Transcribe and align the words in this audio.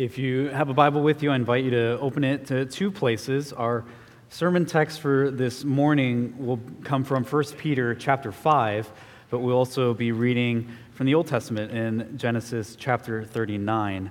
If 0.00 0.16
you 0.16 0.48
have 0.48 0.70
a 0.70 0.72
Bible 0.72 1.02
with 1.02 1.22
you, 1.22 1.30
I 1.30 1.36
invite 1.36 1.62
you 1.62 1.72
to 1.72 1.98
open 1.98 2.24
it 2.24 2.46
to 2.46 2.64
two 2.64 2.90
places. 2.90 3.52
Our 3.52 3.84
sermon 4.30 4.64
text 4.64 4.98
for 4.98 5.30
this 5.30 5.62
morning 5.62 6.34
will 6.38 6.58
come 6.84 7.04
from 7.04 7.22
1 7.22 7.44
Peter 7.58 7.94
chapter 7.94 8.32
5, 8.32 8.90
but 9.28 9.40
we'll 9.40 9.58
also 9.58 9.92
be 9.92 10.10
reading 10.10 10.70
from 10.94 11.04
the 11.04 11.14
Old 11.14 11.26
Testament 11.26 11.72
in 11.72 12.16
Genesis 12.16 12.76
chapter 12.76 13.24
39. 13.24 14.10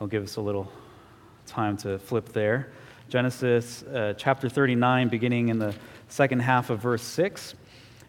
I'll 0.00 0.06
give 0.06 0.22
us 0.22 0.36
a 0.36 0.40
little 0.40 0.70
time 1.46 1.76
to 1.78 1.98
flip 1.98 2.28
there. 2.28 2.70
Genesis 3.08 3.82
uh, 3.82 4.14
chapter 4.16 4.48
39, 4.48 5.08
beginning 5.08 5.48
in 5.48 5.58
the 5.58 5.74
second 6.06 6.42
half 6.42 6.70
of 6.70 6.78
verse 6.78 7.02
6, 7.02 7.56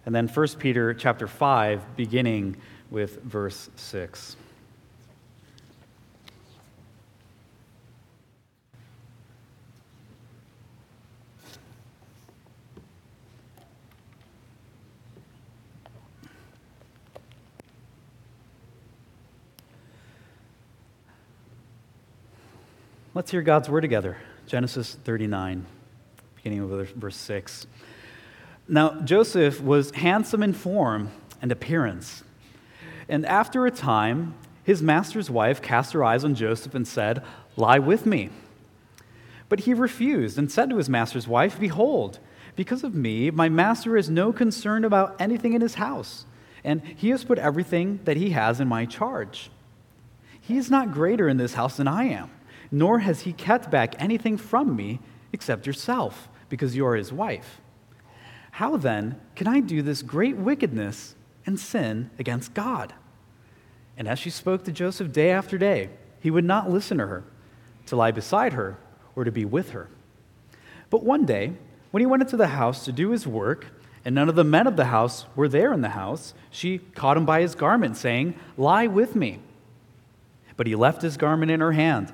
and 0.06 0.14
then 0.14 0.28
1 0.28 0.48
Peter 0.60 0.94
chapter 0.94 1.26
5, 1.26 1.96
beginning 1.96 2.56
with 2.92 3.20
verse 3.24 3.72
6. 3.78 4.36
Let's 23.22 23.30
hear 23.30 23.44
God's 23.44 23.70
word 23.70 23.82
together. 23.82 24.18
Genesis 24.48 24.98
39, 25.04 25.68
beginning 26.38 26.68
with 26.68 26.90
verse 26.96 27.16
6. 27.18 27.68
Now, 28.68 29.00
Joseph 29.02 29.62
was 29.62 29.92
handsome 29.92 30.42
in 30.42 30.54
form 30.54 31.12
and 31.40 31.52
appearance. 31.52 32.24
And 33.08 33.24
after 33.28 33.68
a 33.68 33.70
time, 33.70 34.34
his 34.64 34.82
master's 34.82 35.30
wife 35.30 35.62
cast 35.62 35.94
her 35.94 36.04
eyes 36.04 36.24
on 36.24 36.34
Joseph 36.34 36.74
and 36.74 36.88
said, 36.88 37.24
Lie 37.58 37.78
with 37.78 38.08
me. 38.08 38.32
But 39.50 39.60
he 39.60 39.76
refused 39.76 40.40
and 40.40 40.52
said 40.52 40.72
to 40.72 40.78
his 40.78 40.90
master's 40.90 41.28
wife, 41.28 41.60
Behold, 41.60 42.18
because 42.56 42.84
of 42.84 42.96
me, 42.96 43.30
my 43.30 43.50
master 43.50 43.98
has 43.98 44.10
no 44.10 44.34
concern 44.34 44.84
about 44.84 45.16
anything 45.20 45.54
in 45.54 45.62
his 45.62 45.76
house, 45.76 46.26
and 46.64 46.82
he 46.84 47.12
has 47.12 47.24
put 47.24 47.38
everything 47.38 48.00
that 48.06 48.18
he 48.18 48.32
has 48.32 48.60
in 48.60 48.68
my 48.68 48.88
charge. 48.88 49.52
He 50.42 50.58
is 50.58 50.72
not 50.72 50.92
greater 50.92 51.30
in 51.30 51.38
this 51.38 51.54
house 51.54 51.78
than 51.78 51.88
I 51.88 52.06
am 52.06 52.32
nor 52.72 53.00
has 53.00 53.22
he 53.22 53.34
kept 53.34 53.70
back 53.70 53.96
anything 54.00 54.38
from 54.38 54.76
me 54.76 55.00
except 55.34 55.68
yourself, 55.68 56.30
because 56.50 56.76
you 56.76 56.86
are 56.86 56.96
his 56.96 57.12
wife. 57.12 57.62
How 58.52 58.78
then 58.78 59.20
can 59.36 59.48
I 59.48 59.60
do 59.60 59.82
this 59.82 60.02
great 60.02 60.38
wickedness 60.38 61.16
and 61.46 61.60
sin 61.60 62.10
against 62.18 62.54
God? 62.54 62.94
And 63.98 64.08
as 64.08 64.20
she 64.20 64.30
spoke 64.30 64.64
to 64.64 64.72
Joseph 64.72 65.12
day 65.12 65.32
after 65.32 65.58
day, 65.58 65.90
he 66.20 66.32
would 66.32 66.46
not 66.46 66.70
listen 66.70 66.98
to 66.98 67.08
her, 67.08 67.24
to 67.88 67.96
lie 67.96 68.12
beside 68.12 68.54
her, 68.54 68.78
or 69.16 69.24
to 69.24 69.32
be 69.32 69.46
with 69.46 69.72
her. 69.72 69.90
But 70.90 71.04
one 71.04 71.26
day, 71.26 71.54
when 71.92 72.02
he 72.02 72.08
went 72.08 72.24
into 72.24 72.38
the 72.38 72.48
house 72.48 72.86
to 72.86 72.92
do 72.92 73.12
his 73.12 73.28
work, 73.28 73.68
and 74.04 74.16
none 74.16 74.30
of 74.30 74.36
the 74.36 74.44
men 74.44 74.68
of 74.68 74.76
the 74.76 74.86
house 74.86 75.26
were 75.36 75.48
there 75.48 75.74
in 75.74 75.82
the 75.82 75.90
house, 75.90 76.34
she 76.50 76.80
caught 76.96 77.18
him 77.18 77.26
by 77.26 77.42
his 77.42 77.56
garment, 77.56 77.98
saying, 77.98 78.36
Lie 78.58 78.88
with 78.88 79.16
me. 79.16 79.40
But 80.58 80.68
he 80.68 80.76
left 80.76 81.02
his 81.02 81.18
garment 81.18 81.52
in 81.52 81.60
her 81.60 81.72
hand 81.72 82.14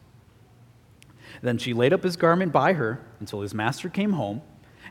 Then 1.41 1.57
she 1.57 1.73
laid 1.73 1.93
up 1.93 2.03
his 2.03 2.15
garment 2.15 2.51
by 2.51 2.73
her 2.73 3.01
until 3.19 3.41
his 3.41 3.53
master 3.53 3.89
came 3.89 4.13
home, 4.13 4.41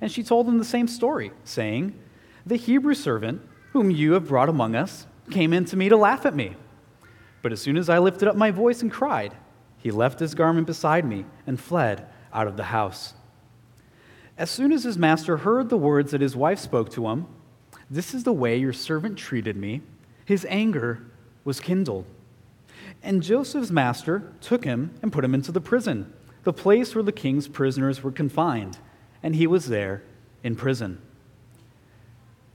and 0.01 0.11
she 0.11 0.23
told 0.23 0.47
him 0.49 0.59
the 0.59 0.65
same 0.65 0.89
story, 0.89 1.33
saying, 1.45 1.99
The 2.45 2.57
Hebrew 2.57 2.95
servant, 2.95 3.43
whom 3.73 3.91
you 3.91 4.13
have 4.13 4.29
brought 4.29 4.49
among 4.49 4.75
us, 4.75 5.07
came 5.31 5.53
in 5.53 5.65
to 5.67 5.77
me 5.77 5.89
to 5.89 5.97
laugh 5.97 6.27
at 6.27 6.35
me. 6.35 6.57
But 7.43 7.53
as 7.53 7.61
soon 7.61 7.77
as 7.77 7.89
I 7.89 7.99
lifted 7.99 8.29
up 8.29 8.37
my 8.37 8.51
voice 8.51 8.83
and 8.83 8.91
cried, 8.91 9.35
he 9.79 9.91
left 9.91 10.21
his 10.21 10.35
garment 10.35 10.67
beside 10.67 11.05
me 11.05 11.25
and 11.47 11.59
fled 11.59 12.07
out 12.33 12.47
of 12.47 12.57
the 12.57 12.65
house. 12.65 13.15
As 14.37 14.51
soon 14.51 14.73
as 14.73 14.85
his 14.85 14.99
master 14.99 15.39
heard 15.39 15.69
the 15.69 15.77
words 15.77 16.11
that 16.11 16.21
his 16.21 16.37
wife 16.37 16.59
spoke 16.59 16.91
to 16.93 17.09
him, 17.09 17.27
This 17.89 18.13
is 18.13 18.25
the 18.25 18.33
way 18.33 18.57
your 18.57 18.73
servant 18.73 19.17
treated 19.17 19.57
me, 19.57 19.83
his 20.25 20.47
anger 20.49 21.07
was 21.45 21.61
kindled. 21.61 22.07
And 23.03 23.23
Joseph's 23.23 23.71
master 23.71 24.33
took 24.41 24.65
him 24.65 24.95
and 25.03 25.13
put 25.13 25.25
him 25.25 25.35
into 25.35 25.53
the 25.53 25.61
prison 25.61 26.13
the 26.45 26.53
place 26.53 26.95
where 26.95 27.05
the 27.05 27.13
king's 27.13 27.49
prisoners 27.49 28.03
were 28.03 28.13
confined, 28.13 28.79
and 29.23 29.37
he 29.37 29.47
was 29.47 29.67
there 29.67 30.03
in 30.43 30.57
prison. 30.57 31.01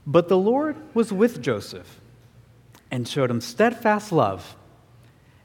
But 0.06 0.28
the 0.28 0.38
Lord 0.38 0.76
was 0.94 1.12
with 1.12 1.42
Joseph 1.42 2.00
and 2.90 3.06
showed 3.06 3.30
him 3.30 3.40
steadfast 3.40 4.12
love 4.12 4.56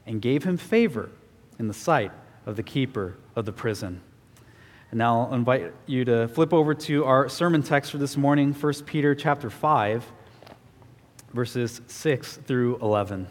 and 0.06 0.22
gave 0.22 0.44
him 0.44 0.56
favor 0.56 1.10
in 1.58 1.68
the 1.68 1.74
sight 1.74 2.12
of 2.46 2.56
the 2.56 2.62
keeper 2.62 3.16
of 3.34 3.44
the 3.44 3.52
prison. 3.52 4.00
And 4.90 4.98
now 4.98 5.22
I'll 5.22 5.34
invite 5.34 5.72
you 5.86 6.04
to 6.04 6.28
flip 6.28 6.52
over 6.52 6.74
to 6.74 7.04
our 7.04 7.28
sermon 7.28 7.62
text 7.62 7.90
for 7.90 7.98
this 7.98 8.16
morning, 8.16 8.52
1 8.52 8.72
Peter 8.84 9.14
chapter 9.14 9.48
5, 9.48 10.04
verses 11.32 11.80
6 11.86 12.36
through 12.38 12.78
11. 12.78 13.26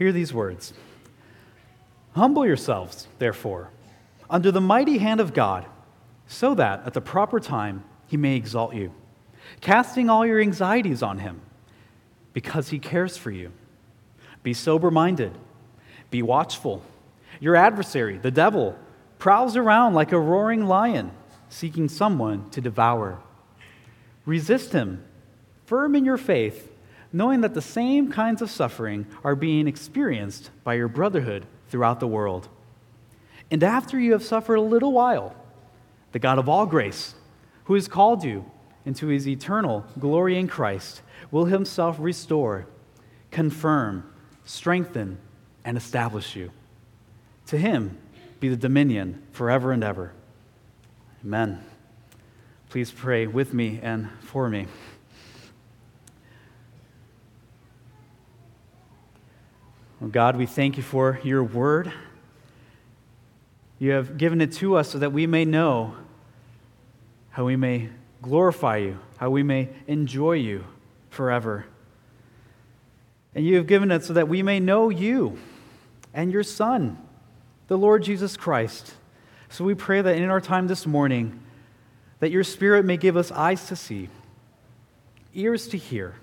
Hear 0.00 0.12
these 0.12 0.32
words 0.32 0.72
Humble 2.14 2.46
yourselves, 2.46 3.06
therefore, 3.18 3.68
under 4.30 4.50
the 4.50 4.60
mighty 4.60 4.96
hand 4.96 5.20
of 5.20 5.34
God, 5.34 5.66
so 6.26 6.54
that 6.54 6.86
at 6.86 6.94
the 6.94 7.02
proper 7.02 7.38
time 7.38 7.84
he 8.06 8.16
may 8.16 8.34
exalt 8.34 8.74
you, 8.74 8.94
casting 9.60 10.08
all 10.08 10.24
your 10.24 10.40
anxieties 10.40 11.02
on 11.02 11.18
him, 11.18 11.42
because 12.32 12.70
he 12.70 12.78
cares 12.78 13.18
for 13.18 13.30
you. 13.30 13.52
Be 14.42 14.54
sober 14.54 14.90
minded, 14.90 15.36
be 16.10 16.22
watchful. 16.22 16.82
Your 17.38 17.54
adversary, 17.54 18.16
the 18.16 18.30
devil, 18.30 18.78
prowls 19.18 19.54
around 19.54 19.92
like 19.92 20.12
a 20.12 20.18
roaring 20.18 20.64
lion, 20.64 21.10
seeking 21.50 21.90
someone 21.90 22.48
to 22.50 22.62
devour. 22.62 23.18
Resist 24.24 24.72
him, 24.72 25.04
firm 25.66 25.94
in 25.94 26.06
your 26.06 26.16
faith 26.16 26.69
knowing 27.12 27.40
that 27.40 27.54
the 27.54 27.62
same 27.62 28.10
kinds 28.10 28.40
of 28.40 28.50
suffering 28.50 29.06
are 29.24 29.34
being 29.34 29.66
experienced 29.66 30.50
by 30.64 30.74
your 30.74 30.88
brotherhood 30.88 31.46
throughout 31.68 32.00
the 32.00 32.06
world. 32.06 32.48
And 33.50 33.62
after 33.64 33.98
you 33.98 34.12
have 34.12 34.22
suffered 34.22 34.56
a 34.56 34.60
little 34.60 34.92
while, 34.92 35.34
the 36.12 36.18
God 36.18 36.38
of 36.38 36.48
all 36.48 36.66
grace, 36.66 37.14
who 37.64 37.74
has 37.74 37.88
called 37.88 38.24
you 38.24 38.50
into 38.84 39.08
his 39.08 39.26
eternal 39.28 39.84
glory 39.98 40.38
in 40.38 40.48
Christ, 40.48 41.02
will 41.30 41.46
himself 41.46 41.96
restore, 41.98 42.66
confirm, 43.30 44.10
strengthen, 44.44 45.18
and 45.64 45.76
establish 45.76 46.36
you. 46.36 46.50
To 47.46 47.58
him 47.58 47.98
be 48.38 48.48
the 48.48 48.56
dominion 48.56 49.22
forever 49.32 49.72
and 49.72 49.84
ever. 49.84 50.12
Amen. 51.24 51.62
Please 52.70 52.90
pray 52.90 53.26
with 53.26 53.52
me 53.52 53.80
and 53.82 54.08
for 54.22 54.48
me. 54.48 54.66
Well, 60.00 60.08
God, 60.08 60.36
we 60.36 60.46
thank 60.46 60.78
you 60.78 60.82
for 60.82 61.20
your 61.22 61.44
word. 61.44 61.92
You 63.78 63.90
have 63.90 64.16
given 64.16 64.40
it 64.40 64.52
to 64.54 64.76
us 64.76 64.88
so 64.88 64.98
that 64.98 65.12
we 65.12 65.26
may 65.26 65.44
know 65.44 65.94
how 67.28 67.44
we 67.44 67.54
may 67.54 67.90
glorify 68.22 68.78
you, 68.78 68.98
how 69.18 69.28
we 69.28 69.42
may 69.42 69.68
enjoy 69.86 70.32
you 70.32 70.64
forever. 71.10 71.66
And 73.34 73.44
you 73.44 73.56
have 73.56 73.66
given 73.66 73.90
it 73.90 74.02
so 74.02 74.14
that 74.14 74.26
we 74.26 74.42
may 74.42 74.58
know 74.58 74.88
you 74.88 75.38
and 76.14 76.32
your 76.32 76.44
Son, 76.44 76.96
the 77.68 77.76
Lord 77.76 78.02
Jesus 78.02 78.38
Christ. 78.38 78.94
So 79.50 79.64
we 79.64 79.74
pray 79.74 80.00
that 80.00 80.16
in 80.16 80.30
our 80.30 80.40
time 80.40 80.66
this 80.66 80.86
morning, 80.86 81.42
that 82.20 82.30
your 82.30 82.44
Spirit 82.44 82.86
may 82.86 82.96
give 82.96 83.18
us 83.18 83.30
eyes 83.30 83.66
to 83.66 83.76
see, 83.76 84.08
ears 85.34 85.68
to 85.68 85.76
hear 85.76 86.14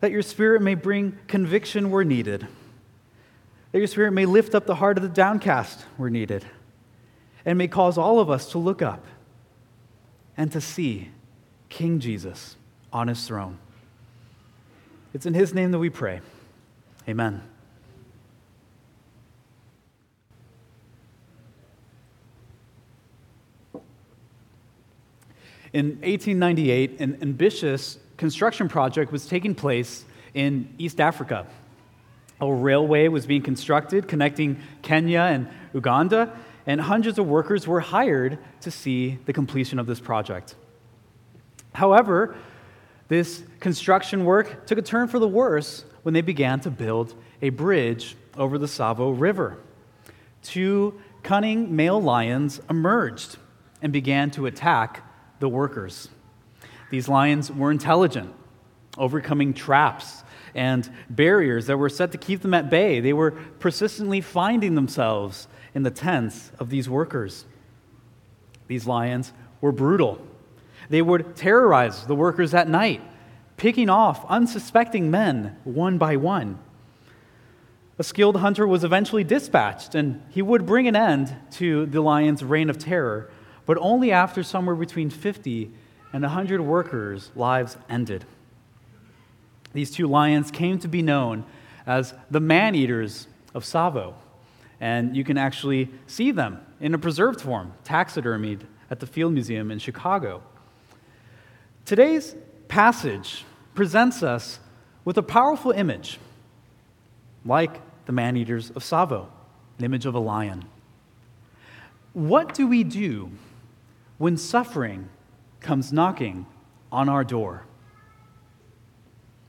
that 0.00 0.10
your 0.10 0.22
Spirit 0.22 0.62
may 0.62 0.74
bring 0.74 1.18
conviction 1.26 1.90
where 1.90 2.04
needed, 2.04 2.46
that 3.72 3.78
your 3.78 3.86
Spirit 3.86 4.12
may 4.12 4.26
lift 4.26 4.54
up 4.54 4.66
the 4.66 4.76
heart 4.76 4.96
of 4.96 5.02
the 5.02 5.08
downcast 5.08 5.82
where 5.96 6.10
needed, 6.10 6.44
and 7.44 7.56
may 7.58 7.68
cause 7.68 7.96
all 7.96 8.20
of 8.20 8.30
us 8.30 8.50
to 8.52 8.58
look 8.58 8.82
up 8.82 9.06
and 10.36 10.52
to 10.52 10.60
see 10.60 11.10
King 11.68 12.00
Jesus 12.00 12.56
on 12.92 13.08
his 13.08 13.26
throne. 13.26 13.58
It's 15.14 15.26
in 15.26 15.34
his 15.34 15.54
name 15.54 15.70
that 15.70 15.78
we 15.78 15.90
pray. 15.90 16.20
Amen. 17.08 17.42
In 25.72 25.88
1898, 26.00 27.00
an 27.00 27.18
ambitious 27.20 27.98
construction 28.16 28.68
project 28.68 29.12
was 29.12 29.26
taking 29.26 29.54
place 29.54 30.04
in 30.34 30.72
East 30.78 31.00
Africa. 31.00 31.46
A 32.40 32.52
railway 32.52 33.08
was 33.08 33.26
being 33.26 33.42
constructed 33.42 34.08
connecting 34.08 34.60
Kenya 34.82 35.20
and 35.20 35.48
Uganda, 35.72 36.36
and 36.66 36.80
hundreds 36.80 37.18
of 37.18 37.26
workers 37.26 37.66
were 37.66 37.80
hired 37.80 38.38
to 38.60 38.70
see 38.70 39.18
the 39.24 39.32
completion 39.32 39.78
of 39.78 39.86
this 39.86 40.00
project. 40.00 40.54
However, 41.72 42.36
this 43.08 43.42
construction 43.60 44.24
work 44.24 44.66
took 44.66 44.78
a 44.78 44.82
turn 44.82 45.08
for 45.08 45.18
the 45.18 45.28
worse 45.28 45.84
when 46.02 46.12
they 46.12 46.22
began 46.22 46.60
to 46.60 46.70
build 46.70 47.14
a 47.40 47.50
bridge 47.50 48.16
over 48.36 48.58
the 48.58 48.66
Tsavo 48.66 49.18
River. 49.18 49.58
Two 50.42 51.00
cunning 51.22 51.74
male 51.74 52.00
lions 52.00 52.60
emerged 52.68 53.36
and 53.82 53.92
began 53.92 54.30
to 54.32 54.46
attack 54.46 55.02
the 55.38 55.48
workers. 55.48 56.08
These 56.90 57.08
lions 57.08 57.50
were 57.50 57.70
intelligent, 57.70 58.32
overcoming 58.96 59.54
traps 59.54 60.22
and 60.54 60.88
barriers 61.10 61.66
that 61.66 61.76
were 61.76 61.88
set 61.88 62.12
to 62.12 62.18
keep 62.18 62.40
them 62.40 62.54
at 62.54 62.70
bay. 62.70 63.00
They 63.00 63.12
were 63.12 63.32
persistently 63.58 64.20
finding 64.20 64.74
themselves 64.74 65.48
in 65.74 65.82
the 65.82 65.90
tents 65.90 66.50
of 66.58 66.70
these 66.70 66.88
workers. 66.88 67.44
These 68.66 68.86
lions 68.86 69.32
were 69.60 69.72
brutal. 69.72 70.24
They 70.88 71.02
would 71.02 71.36
terrorize 71.36 72.06
the 72.06 72.14
workers 72.14 72.54
at 72.54 72.68
night, 72.68 73.02
picking 73.56 73.90
off 73.90 74.24
unsuspecting 74.28 75.10
men 75.10 75.56
one 75.64 75.98
by 75.98 76.16
one. 76.16 76.58
A 77.98 78.04
skilled 78.04 78.36
hunter 78.36 78.66
was 78.66 78.84
eventually 78.84 79.24
dispatched, 79.24 79.94
and 79.94 80.22
he 80.30 80.42
would 80.42 80.66
bring 80.66 80.86
an 80.86 80.96
end 80.96 81.34
to 81.52 81.86
the 81.86 82.00
lion's 82.00 82.44
reign 82.44 82.70
of 82.70 82.78
terror, 82.78 83.30
but 83.64 83.78
only 83.80 84.12
after 84.12 84.42
somewhere 84.42 84.76
between 84.76 85.10
50 85.10 85.70
and 86.12 86.22
100 86.22 86.60
workers' 86.60 87.30
lives 87.34 87.76
ended. 87.88 88.24
These 89.72 89.90
two 89.90 90.06
lions 90.06 90.50
came 90.50 90.78
to 90.78 90.88
be 90.88 91.02
known 91.02 91.44
as 91.86 92.14
the 92.30 92.40
man 92.40 92.74
eaters 92.74 93.28
of 93.54 93.64
Tsavo, 93.64 94.14
and 94.80 95.16
you 95.16 95.24
can 95.24 95.38
actually 95.38 95.90
see 96.06 96.30
them 96.30 96.60
in 96.80 96.94
a 96.94 96.98
preserved 96.98 97.40
form, 97.40 97.72
taxidermied 97.84 98.60
at 98.90 99.00
the 99.00 99.06
Field 99.06 99.32
Museum 99.32 99.70
in 99.70 99.78
Chicago. 99.78 100.42
Today's 101.84 102.34
passage 102.68 103.44
presents 103.74 104.22
us 104.22 104.58
with 105.04 105.18
a 105.18 105.22
powerful 105.22 105.70
image, 105.70 106.18
like 107.44 107.80
the 108.06 108.12
man 108.12 108.36
eaters 108.36 108.70
of 108.70 108.82
Tsavo, 108.82 109.28
an 109.78 109.84
image 109.84 110.06
of 110.06 110.14
a 110.14 110.18
lion. 110.18 110.64
What 112.12 112.54
do 112.54 112.66
we 112.66 112.82
do 112.82 113.30
when 114.18 114.36
suffering 114.36 115.08
comes 115.66 115.92
knocking 115.92 116.46
on 116.92 117.08
our 117.08 117.24
door? 117.24 117.64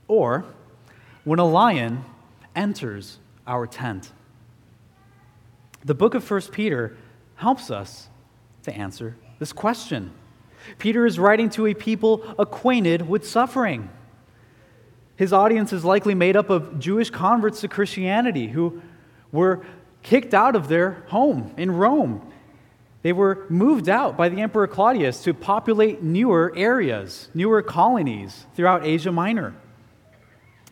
Or 0.08 0.44
when 1.24 1.38
a 1.38 1.44
lion 1.44 2.04
enters 2.56 3.18
our 3.46 3.66
tent? 3.66 4.12
The 5.84 5.94
book 5.94 6.14
of 6.14 6.28
1 6.28 6.40
Peter 6.50 6.96
helps 7.36 7.70
us 7.70 8.08
to 8.64 8.74
answer 8.74 9.16
this 9.38 9.52
question. 9.52 10.10
Peter 10.78 11.06
is 11.06 11.18
writing 11.18 11.48
to 11.50 11.66
a 11.66 11.74
people 11.74 12.34
acquainted 12.36 13.08
with 13.08 13.26
suffering. 13.26 13.88
His 15.14 15.32
audience 15.32 15.72
is 15.72 15.84
likely 15.84 16.14
made 16.14 16.36
up 16.36 16.50
of 16.50 16.80
Jewish 16.80 17.10
converts 17.10 17.60
to 17.60 17.68
Christianity 17.68 18.48
who 18.48 18.82
were 19.30 19.64
kicked 20.02 20.34
out 20.34 20.56
of 20.56 20.68
their 20.68 21.04
home 21.08 21.54
in 21.56 21.70
Rome 21.70 22.32
they 23.02 23.12
were 23.12 23.46
moved 23.48 23.88
out 23.88 24.16
by 24.16 24.28
the 24.28 24.40
Emperor 24.40 24.66
Claudius 24.66 25.22
to 25.22 25.32
populate 25.32 26.02
newer 26.02 26.52
areas, 26.56 27.28
newer 27.32 27.62
colonies 27.62 28.46
throughout 28.54 28.84
Asia 28.84 29.12
Minor. 29.12 29.54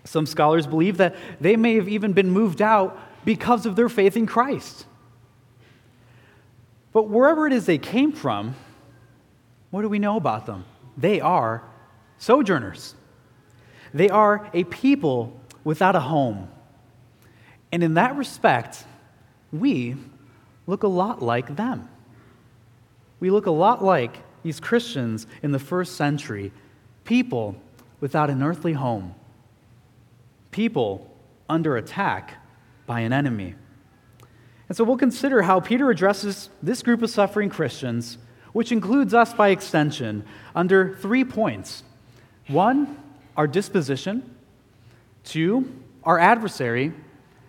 Some 0.05 0.26
scholars 0.26 0.67
believe 0.67 0.96
that 0.99 1.17
they 1.40 1.56
may 1.56 1.75
have 1.76 1.88
even 1.88 2.12
been 2.12 2.31
moved 2.31 2.61
out 2.61 2.99
because 3.25 3.67
of 3.67 3.76
their 3.76 3.88
faith 3.88 4.17
in 4.17 4.26
Christ. 4.26 4.87
But 6.93 7.08
wherever 7.08 7.46
it 7.46 7.52
is 7.52 7.67
they 7.67 7.78
came 7.78 8.12
from, 8.12 8.55
what 9.70 9.82
do 9.82 9.88
we 9.88 9.99
know 9.99 10.17
about 10.17 10.46
them? 10.46 10.64
They 10.96 11.20
are 11.20 11.62
sojourners. 12.19 12.94
They 13.93 14.08
are 14.08 14.49
a 14.55 14.64
people 14.64 15.38
without 15.64 15.96
a 15.96 16.00
home. 16.00 16.49
And 17.73 17.82
in 17.82 17.94
that 17.94 18.17
respect, 18.17 18.84
we 19.52 19.96
look 20.67 20.82
a 20.82 20.88
lot 20.88 21.23
like 21.23 21.56
them. 21.56 21.88
We 23.21 23.31
look 23.31 23.47
a 23.47 23.51
lot 23.51 23.83
like 23.83 24.23
these 24.43 24.61
Christians 24.61 25.27
in 25.43 25.53
the 25.53 25.59
first 25.59 25.97
century. 25.97 26.53
People 27.05 27.57
without 28.01 28.31
an 28.31 28.43
earthly 28.43 28.75
home, 28.75 29.15
people 30.51 31.11
under 31.49 31.77
attack 31.77 32.35
by 32.87 33.01
an 33.01 33.13
enemy. 33.13 33.55
And 34.69 34.77
so 34.77 34.85
we'll 34.85 34.97
consider 34.97 35.43
how 35.43 35.61
Peter 35.61 35.91
addresses 35.91 36.51
this 36.63 36.83
group 36.83 37.03
of 37.03 37.11
suffering 37.11 37.49
Christians, 37.49 38.19
which 38.53 38.73
includes 38.73 39.15
us 39.15 39.33
by 39.33 39.49
extension, 39.49 40.25
under 40.55 40.97
three 40.97 41.25
points. 41.25 41.85
One, 42.49 42.97
our 43.37 43.47
disposition, 43.47 44.35
two, 45.25 45.73
our 46.03 46.19
adversary, 46.19 46.93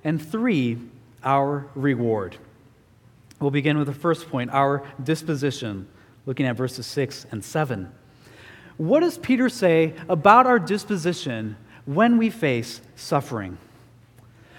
and 0.03 0.21
three, 0.21 0.77
our 1.23 1.67
reward. 1.75 2.37
We'll 3.39 3.51
begin 3.51 3.77
with 3.77 3.87
the 3.87 3.93
first 3.93 4.29
point 4.29 4.51
our 4.51 4.83
disposition, 5.03 5.87
looking 6.25 6.45
at 6.45 6.55
verses 6.55 6.87
6 6.87 7.27
and 7.31 7.43
7. 7.43 7.91
What 8.77 9.01
does 9.01 9.17
Peter 9.17 9.49
say 9.49 9.93
about 10.09 10.47
our 10.47 10.59
disposition 10.59 11.55
when 11.85 12.17
we 12.17 12.29
face 12.29 12.81
suffering? 12.95 13.57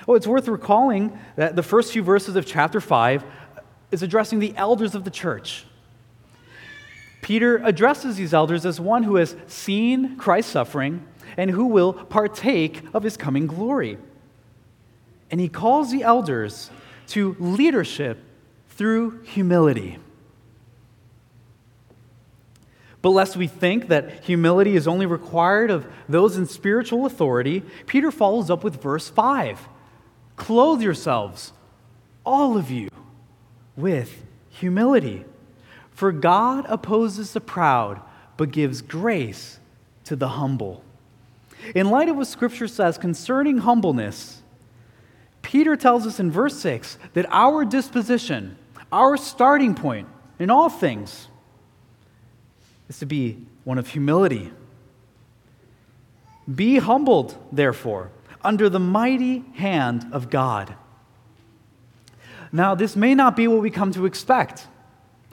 Well, 0.06 0.16
it's 0.16 0.26
worth 0.26 0.48
recalling 0.48 1.18
that 1.36 1.56
the 1.56 1.62
first 1.62 1.92
few 1.92 2.02
verses 2.02 2.36
of 2.36 2.46
chapter 2.46 2.80
5 2.80 3.24
is 3.90 4.02
addressing 4.02 4.38
the 4.38 4.56
elders 4.56 4.94
of 4.94 5.04
the 5.04 5.10
church. 5.10 5.64
Peter 7.20 7.58
addresses 7.58 8.16
these 8.16 8.32
elders 8.32 8.64
as 8.64 8.80
one 8.80 9.02
who 9.02 9.16
has 9.16 9.36
seen 9.48 10.16
Christ's 10.16 10.52
suffering 10.52 11.04
and 11.36 11.50
who 11.50 11.66
will 11.66 11.92
partake 11.92 12.82
of 12.94 13.02
his 13.02 13.16
coming 13.16 13.46
glory. 13.46 13.98
And 15.30 15.40
he 15.40 15.48
calls 15.48 15.90
the 15.90 16.04
elders 16.04 16.70
to 17.08 17.36
leadership 17.38 18.18
through 18.78 19.20
humility. 19.24 19.98
But 23.02 23.10
lest 23.10 23.36
we 23.36 23.48
think 23.48 23.88
that 23.88 24.24
humility 24.24 24.76
is 24.76 24.86
only 24.86 25.04
required 25.04 25.70
of 25.70 25.84
those 26.08 26.36
in 26.36 26.46
spiritual 26.46 27.04
authority, 27.04 27.64
Peter 27.86 28.12
follows 28.12 28.50
up 28.50 28.62
with 28.62 28.80
verse 28.80 29.08
5 29.08 29.68
Clothe 30.36 30.80
yourselves, 30.80 31.52
all 32.24 32.56
of 32.56 32.70
you, 32.70 32.88
with 33.76 34.24
humility. 34.48 35.24
For 35.90 36.12
God 36.12 36.64
opposes 36.68 37.32
the 37.32 37.40
proud, 37.40 38.00
but 38.36 38.52
gives 38.52 38.80
grace 38.80 39.58
to 40.04 40.14
the 40.14 40.28
humble. 40.28 40.84
In 41.74 41.90
light 41.90 42.08
of 42.08 42.16
what 42.16 42.28
Scripture 42.28 42.68
says 42.68 42.96
concerning 42.96 43.58
humbleness, 43.58 44.42
Peter 45.42 45.76
tells 45.76 46.06
us 46.06 46.20
in 46.20 46.30
verse 46.30 46.56
6 46.58 46.98
that 47.14 47.26
our 47.30 47.64
disposition, 47.64 48.56
our 48.90 49.16
starting 49.16 49.74
point 49.74 50.08
in 50.38 50.50
all 50.50 50.68
things 50.68 51.28
is 52.88 52.98
to 53.00 53.06
be 53.06 53.38
one 53.64 53.78
of 53.78 53.88
humility. 53.88 54.50
Be 56.52 56.78
humbled, 56.78 57.36
therefore, 57.52 58.10
under 58.42 58.68
the 58.68 58.80
mighty 58.80 59.44
hand 59.54 60.06
of 60.12 60.30
God. 60.30 60.74
Now, 62.50 62.74
this 62.74 62.96
may 62.96 63.14
not 63.14 63.36
be 63.36 63.46
what 63.46 63.60
we 63.60 63.70
come 63.70 63.92
to 63.92 64.06
expect, 64.06 64.66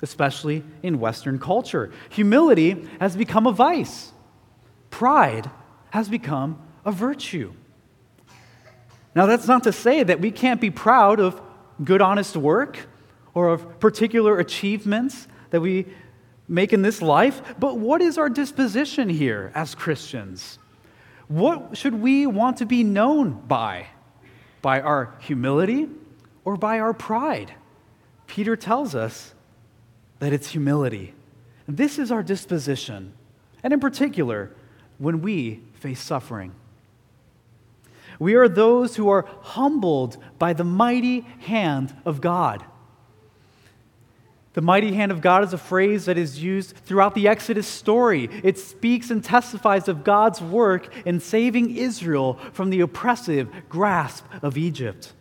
especially 0.01 0.63
in 0.83 0.99
Western 0.99 1.39
culture. 1.39 1.93
Humility 2.09 2.85
has 2.99 3.15
become 3.15 3.47
a 3.47 3.53
vice, 3.53 4.11
pride 4.89 5.49
has 5.91 6.09
become 6.09 6.61
a 6.83 6.91
virtue. 6.91 7.53
Now, 9.15 9.27
that's 9.27 9.47
not 9.47 9.63
to 9.63 9.71
say 9.71 10.03
that 10.03 10.19
we 10.19 10.29
can't 10.29 10.59
be 10.59 10.69
proud 10.69 11.21
of 11.21 11.41
good, 11.81 12.01
honest 12.01 12.35
work 12.35 12.79
or 13.35 13.49
of 13.49 13.79
particular 13.79 14.39
achievements 14.39 15.27
that 15.51 15.61
we 15.61 15.85
make 16.47 16.73
in 16.73 16.81
this 16.81 17.03
life, 17.03 17.55
but 17.59 17.77
what 17.77 18.01
is 18.01 18.17
our 18.17 18.29
disposition 18.29 19.09
here 19.09 19.51
as 19.53 19.75
Christians? 19.75 20.57
What 21.27 21.77
should 21.77 22.01
we 22.01 22.25
want 22.25 22.57
to 22.57 22.65
be 22.65 22.83
known 22.83 23.33
by? 23.47 23.87
By 24.63 24.81
our 24.81 25.13
humility 25.19 25.87
or 26.43 26.57
by 26.57 26.79
our 26.79 26.93
pride? 26.93 27.53
Peter 28.25 28.55
tells 28.55 28.95
us 28.95 29.35
that 30.17 30.33
it's 30.33 30.49
humility. 30.49 31.13
This 31.67 31.99
is 31.99 32.11
our 32.11 32.23
disposition 32.23 33.13
and 33.65 33.73
in 33.73 33.79
particular, 33.79 34.51
when 34.99 35.23
we 35.23 35.59
face 35.73 35.99
suffering. 35.99 36.53
We 38.19 38.35
are 38.35 38.47
those 38.47 38.95
who 38.95 39.09
are 39.09 39.25
humbled 39.41 40.17
by 40.37 40.53
the 40.53 40.63
mighty 40.63 41.21
hand 41.39 41.95
of 42.05 42.21
God. 42.21 42.63
The 44.55 44.61
mighty 44.61 44.93
hand 44.93 45.11
of 45.11 45.19
God 45.19 45.43
is 45.43 45.51
a 45.51 45.57
phrase 45.57 46.05
that 46.05 46.17
is 46.17 46.41
used 46.41 46.77
throughout 46.77 47.13
the 47.13 47.27
Exodus 47.27 47.67
story. 47.67 48.29
It 48.41 48.57
speaks 48.57 49.11
and 49.11 49.21
testifies 49.21 49.89
of 49.89 50.05
God's 50.05 50.39
work 50.39 50.87
in 51.05 51.19
saving 51.19 51.75
Israel 51.75 52.39
from 52.53 52.69
the 52.69 52.79
oppressive 52.79 53.49
grasp 53.67 54.23
of 54.41 54.57
Egypt. 54.57 55.11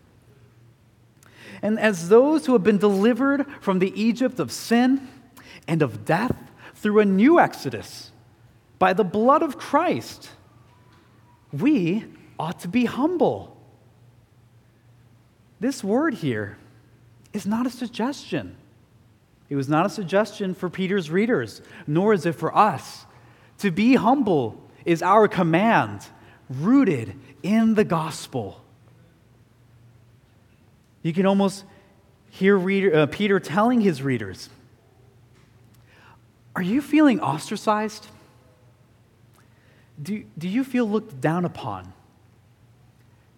And 1.62 1.80
as 1.80 2.10
those 2.10 2.46
who 2.46 2.52
have 2.52 2.62
been 2.62 2.78
delivered 2.78 3.44
from 3.60 3.80
the 3.80 3.92
Egypt 4.00 4.38
of 4.38 4.52
sin 4.52 5.08
and 5.66 5.82
of 5.82 6.04
death 6.04 6.36
through 6.76 7.00
a 7.00 7.04
new 7.04 7.40
Exodus 7.40 8.12
by 8.78 8.92
the 8.92 9.02
blood 9.02 9.42
of 9.42 9.58
Christ, 9.58 10.30
we 11.52 12.04
ought 12.38 12.60
to 12.60 12.68
be 12.68 12.84
humble. 12.84 13.56
This 15.58 15.82
word 15.82 16.14
here 16.14 16.56
is 17.32 17.46
not 17.46 17.66
a 17.66 17.70
suggestion. 17.70 18.58
It 19.54 19.56
was 19.56 19.68
not 19.68 19.86
a 19.86 19.88
suggestion 19.88 20.52
for 20.52 20.68
Peter's 20.68 21.12
readers, 21.12 21.62
nor 21.86 22.12
is 22.12 22.26
it 22.26 22.32
for 22.32 22.52
us. 22.58 23.06
To 23.58 23.70
be 23.70 23.94
humble 23.94 24.60
is 24.84 25.00
our 25.00 25.28
command, 25.28 26.04
rooted 26.50 27.14
in 27.40 27.74
the 27.74 27.84
gospel. 27.84 28.64
You 31.02 31.12
can 31.12 31.24
almost 31.24 31.62
hear 32.30 32.56
reader, 32.56 32.96
uh, 32.96 33.06
Peter 33.06 33.38
telling 33.38 33.80
his 33.80 34.02
readers 34.02 34.50
Are 36.56 36.62
you 36.62 36.82
feeling 36.82 37.20
ostracized? 37.20 38.08
Do, 40.02 40.24
do 40.36 40.48
you 40.48 40.64
feel 40.64 40.84
looked 40.84 41.20
down 41.20 41.44
upon? 41.44 41.92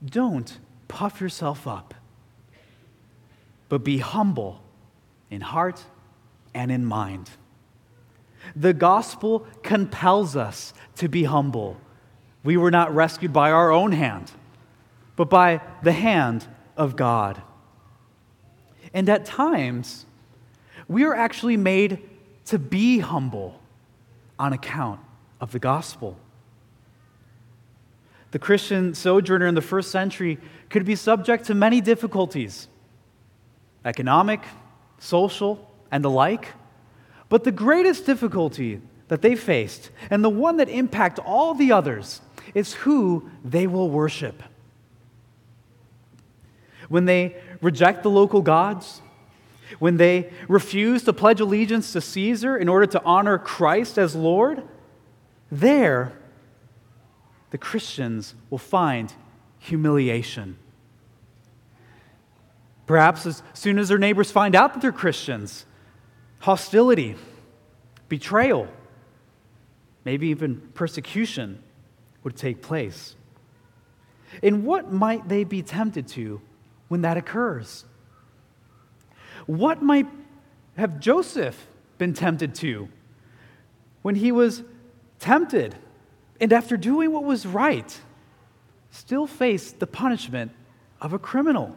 Don't 0.02 0.58
puff 0.88 1.20
yourself 1.20 1.66
up, 1.66 1.92
but 3.68 3.84
be 3.84 3.98
humble 3.98 4.62
in 5.30 5.42
heart 5.42 5.84
and 6.56 6.72
in 6.72 6.84
mind. 6.86 7.28
The 8.56 8.72
gospel 8.72 9.46
compels 9.62 10.34
us 10.34 10.72
to 10.96 11.08
be 11.08 11.24
humble. 11.24 11.76
We 12.42 12.56
were 12.56 12.70
not 12.70 12.94
rescued 12.94 13.32
by 13.32 13.50
our 13.50 13.70
own 13.70 13.92
hand, 13.92 14.32
but 15.16 15.28
by 15.28 15.60
the 15.82 15.92
hand 15.92 16.46
of 16.76 16.96
God. 16.96 17.42
And 18.94 19.08
at 19.08 19.26
times, 19.26 20.06
we 20.88 21.04
are 21.04 21.14
actually 21.14 21.58
made 21.58 22.02
to 22.46 22.58
be 22.58 23.00
humble 23.00 23.60
on 24.38 24.54
account 24.54 25.00
of 25.40 25.52
the 25.52 25.58
gospel. 25.58 26.16
The 28.30 28.38
Christian 28.38 28.94
sojourner 28.94 29.46
in 29.46 29.54
the 29.54 29.60
first 29.60 29.90
century 29.90 30.38
could 30.70 30.86
be 30.86 30.96
subject 30.96 31.44
to 31.46 31.54
many 31.54 31.80
difficulties 31.80 32.68
economic, 33.84 34.40
social, 34.98 35.65
and 35.90 36.04
the 36.04 36.10
like. 36.10 36.48
But 37.28 37.44
the 37.44 37.52
greatest 37.52 38.06
difficulty 38.06 38.80
that 39.08 39.22
they 39.22 39.36
faced, 39.36 39.90
and 40.10 40.24
the 40.24 40.30
one 40.30 40.56
that 40.56 40.68
impacted 40.68 41.24
all 41.24 41.54
the 41.54 41.72
others, 41.72 42.20
is 42.54 42.74
who 42.74 43.30
they 43.44 43.66
will 43.66 43.90
worship. 43.90 44.42
When 46.88 47.04
they 47.04 47.36
reject 47.60 48.02
the 48.02 48.10
local 48.10 48.42
gods, 48.42 49.02
when 49.78 49.96
they 49.96 50.30
refuse 50.48 51.02
to 51.04 51.12
pledge 51.12 51.40
allegiance 51.40 51.92
to 51.92 52.00
Caesar 52.00 52.56
in 52.56 52.68
order 52.68 52.86
to 52.86 53.02
honor 53.04 53.38
Christ 53.38 53.98
as 53.98 54.14
Lord, 54.14 54.62
there 55.50 56.12
the 57.50 57.58
Christians 57.58 58.34
will 58.50 58.58
find 58.58 59.12
humiliation. 59.58 60.58
Perhaps 62.86 63.26
as 63.26 63.42
soon 63.52 63.78
as 63.78 63.88
their 63.88 63.98
neighbors 63.98 64.30
find 64.30 64.54
out 64.54 64.74
that 64.74 64.80
they're 64.80 64.92
Christians, 64.92 65.66
hostility, 66.46 67.16
betrayal, 68.08 68.68
maybe 70.04 70.28
even 70.28 70.60
persecution 70.74 71.60
would 72.22 72.36
take 72.36 72.62
place. 72.62 73.16
And 74.44 74.64
what 74.64 74.92
might 74.92 75.28
they 75.28 75.42
be 75.42 75.62
tempted 75.62 76.06
to 76.10 76.40
when 76.86 77.02
that 77.02 77.16
occurs? 77.16 77.84
What 79.46 79.82
might 79.82 80.06
have 80.76 81.00
Joseph 81.00 81.66
been 81.98 82.14
tempted 82.14 82.54
to 82.56 82.88
when 84.02 84.14
he 84.14 84.30
was 84.30 84.62
tempted 85.18 85.74
and 86.40 86.52
after 86.52 86.76
doing 86.76 87.10
what 87.10 87.24
was 87.24 87.44
right, 87.44 88.00
still 88.92 89.26
faced 89.26 89.80
the 89.80 89.86
punishment 89.88 90.52
of 91.00 91.12
a 91.12 91.18
criminal? 91.18 91.76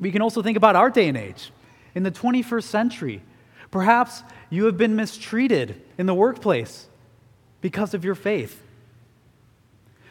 We 0.00 0.10
can 0.10 0.20
also 0.20 0.42
think 0.42 0.56
about 0.56 0.74
our 0.74 0.90
day 0.90 1.06
and 1.06 1.16
age. 1.16 1.52
In 1.96 2.02
the 2.02 2.10
21st 2.10 2.62
century, 2.64 3.22
perhaps 3.70 4.22
you 4.50 4.66
have 4.66 4.76
been 4.76 4.96
mistreated 4.96 5.80
in 5.96 6.04
the 6.04 6.12
workplace 6.12 6.88
because 7.62 7.94
of 7.94 8.04
your 8.04 8.14
faith. 8.14 8.62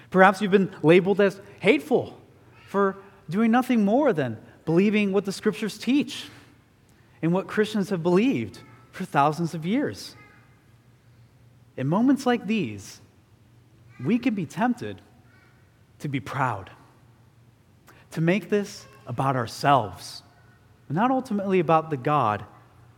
Perhaps 0.10 0.42
you've 0.42 0.50
been 0.50 0.76
labeled 0.82 1.22
as 1.22 1.40
hateful 1.60 2.20
for 2.68 2.98
doing 3.30 3.52
nothing 3.52 3.86
more 3.86 4.14
than 4.14 4.38
believing 4.66 5.12
what 5.12 5.26
the 5.26 5.32
scriptures 5.32 5.78
teach 5.78 6.26
and 7.22 7.32
what 7.32 7.46
Christians 7.46 7.92
have 7.92 8.02
believed 8.02 8.62
for 8.92 9.06
thousands 9.06 9.54
of 9.54 9.64
years. 9.64 10.16
In 11.78 11.86
moments 11.86 12.26
like 12.26 12.48
these, 12.48 13.00
we 14.04 14.18
can 14.18 14.34
be 14.34 14.48
tempted 14.48 15.02
to 16.00 16.08
be 16.08 16.20
proud, 16.20 16.72
to 18.10 18.22
make 18.22 18.50
this 18.50 18.88
about 19.06 19.36
ourselves, 19.36 20.24
not 20.90 21.12
ultimately 21.12 21.60
about 21.60 21.90
the 21.90 21.98
God 21.98 22.46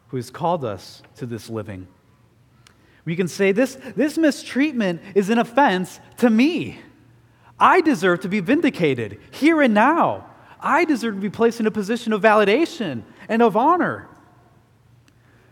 who 0.09 0.17
has 0.17 0.29
called 0.29 0.65
us 0.65 1.01
to 1.15 1.25
this 1.25 1.49
living. 1.49 1.87
We 3.05 3.15
can 3.15 3.27
say, 3.27 3.53
this, 3.53 3.77
this 3.95 4.17
mistreatment 4.17 5.01
is 5.15 5.29
an 5.29 5.37
offense 5.37 5.99
to 6.17 6.29
me. 6.29 6.79
I 7.59 7.81
deserve 7.81 8.21
to 8.21 8.29
be 8.29 8.41
vindicated 8.41 9.19
here 9.31 9.61
and 9.61 9.73
now. 9.73 10.27
I 10.59 10.85
deserve 10.85 11.15
to 11.15 11.21
be 11.21 11.29
placed 11.29 11.59
in 11.59 11.67
a 11.67 11.71
position 11.71 12.13
of 12.13 12.21
validation 12.21 13.03
and 13.29 13.41
of 13.41 13.55
honor. 13.55 14.09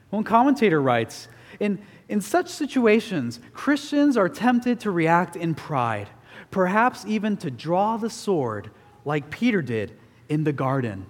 One 0.10 0.24
commentator 0.24 0.82
writes 0.82 1.28
in, 1.60 1.82
in 2.10 2.22
such 2.22 2.50
situations, 2.50 3.40
Christians 3.54 4.18
are 4.18 4.30
tempted 4.30 4.82
to 4.82 4.92
react 4.92 5.36
in 5.36 5.56
pride, 5.56 6.10
perhaps 6.52 7.06
even 7.08 7.38
to 7.38 7.50
draw 7.50 7.98
the 7.98 8.10
sword 8.10 8.72
like 9.06 9.30
Peter 9.30 9.62
did 9.62 9.98
in 10.28 10.44
the 10.44 10.54
garden. 10.54 11.06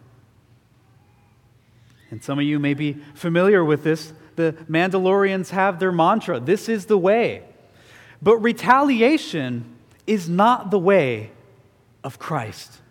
And 2.11 2.23
some 2.23 2.39
of 2.39 2.45
you 2.45 2.59
may 2.59 2.73
be 2.73 2.93
familiar 3.13 3.63
with 3.63 3.83
this. 3.83 4.13
The 4.35 4.53
Mandalorians 4.69 5.49
have 5.49 5.79
their 5.79 5.91
mantra 5.91 6.39
this 6.39 6.69
is 6.69 6.85
the 6.85 6.97
way. 6.97 7.43
But 8.21 8.37
retaliation 8.37 9.75
is 10.07 10.29
not 10.29 10.71
the 10.71 10.79
way 10.79 11.31
of 12.03 12.19
Christ. 12.19 12.81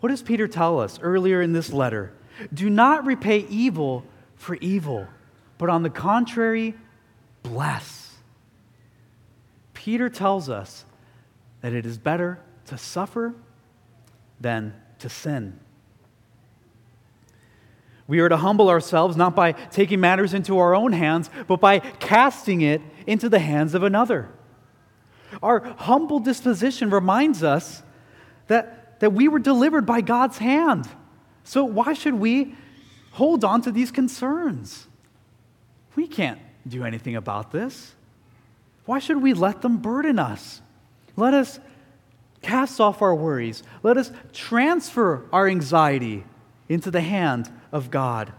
What 0.00 0.10
does 0.10 0.22
Peter 0.22 0.46
tell 0.46 0.80
us 0.80 0.98
earlier 1.00 1.40
in 1.40 1.52
this 1.52 1.72
letter? 1.72 2.12
Do 2.52 2.68
not 2.68 3.06
repay 3.06 3.46
evil 3.48 4.04
for 4.36 4.56
evil, 4.56 5.06
but 5.56 5.70
on 5.70 5.82
the 5.82 5.90
contrary, 5.90 6.74
bless. 7.42 8.16
Peter 9.72 10.08
tells 10.08 10.48
us 10.48 10.84
that 11.60 11.72
it 11.72 11.86
is 11.86 11.98
better 11.98 12.40
to 12.66 12.76
suffer 12.76 13.34
than 14.40 14.74
to 14.98 15.08
sin. 15.08 15.58
We 18.06 18.20
are 18.20 18.28
to 18.28 18.36
humble 18.36 18.68
ourselves 18.68 19.16
not 19.16 19.34
by 19.34 19.52
taking 19.52 20.00
matters 20.00 20.34
into 20.34 20.58
our 20.58 20.74
own 20.74 20.92
hands, 20.92 21.30
but 21.46 21.60
by 21.60 21.78
casting 21.78 22.60
it 22.60 22.82
into 23.06 23.28
the 23.28 23.38
hands 23.38 23.74
of 23.74 23.82
another. 23.82 24.28
Our 25.42 25.60
humble 25.78 26.20
disposition 26.20 26.90
reminds 26.90 27.42
us 27.42 27.82
that, 28.48 29.00
that 29.00 29.12
we 29.12 29.28
were 29.28 29.38
delivered 29.38 29.86
by 29.86 30.00
God's 30.00 30.38
hand. 30.38 30.88
So, 31.44 31.64
why 31.64 31.94
should 31.94 32.14
we 32.14 32.54
hold 33.12 33.44
on 33.44 33.62
to 33.62 33.72
these 33.72 33.90
concerns? 33.90 34.86
We 35.96 36.06
can't 36.06 36.40
do 36.66 36.84
anything 36.84 37.16
about 37.16 37.52
this. 37.52 37.94
Why 38.86 38.98
should 38.98 39.22
we 39.22 39.32
let 39.32 39.62
them 39.62 39.78
burden 39.78 40.18
us? 40.18 40.60
Let 41.16 41.32
us 41.32 41.58
cast 42.42 42.80
off 42.80 43.00
our 43.00 43.14
worries. 43.14 43.62
Let 43.82 43.96
us 43.96 44.12
transfer 44.32 45.26
our 45.32 45.48
anxiety 45.48 46.24
into 46.68 46.90
the 46.90 47.00
hand 47.00 47.50
of 47.74 47.90
God. 47.90 48.32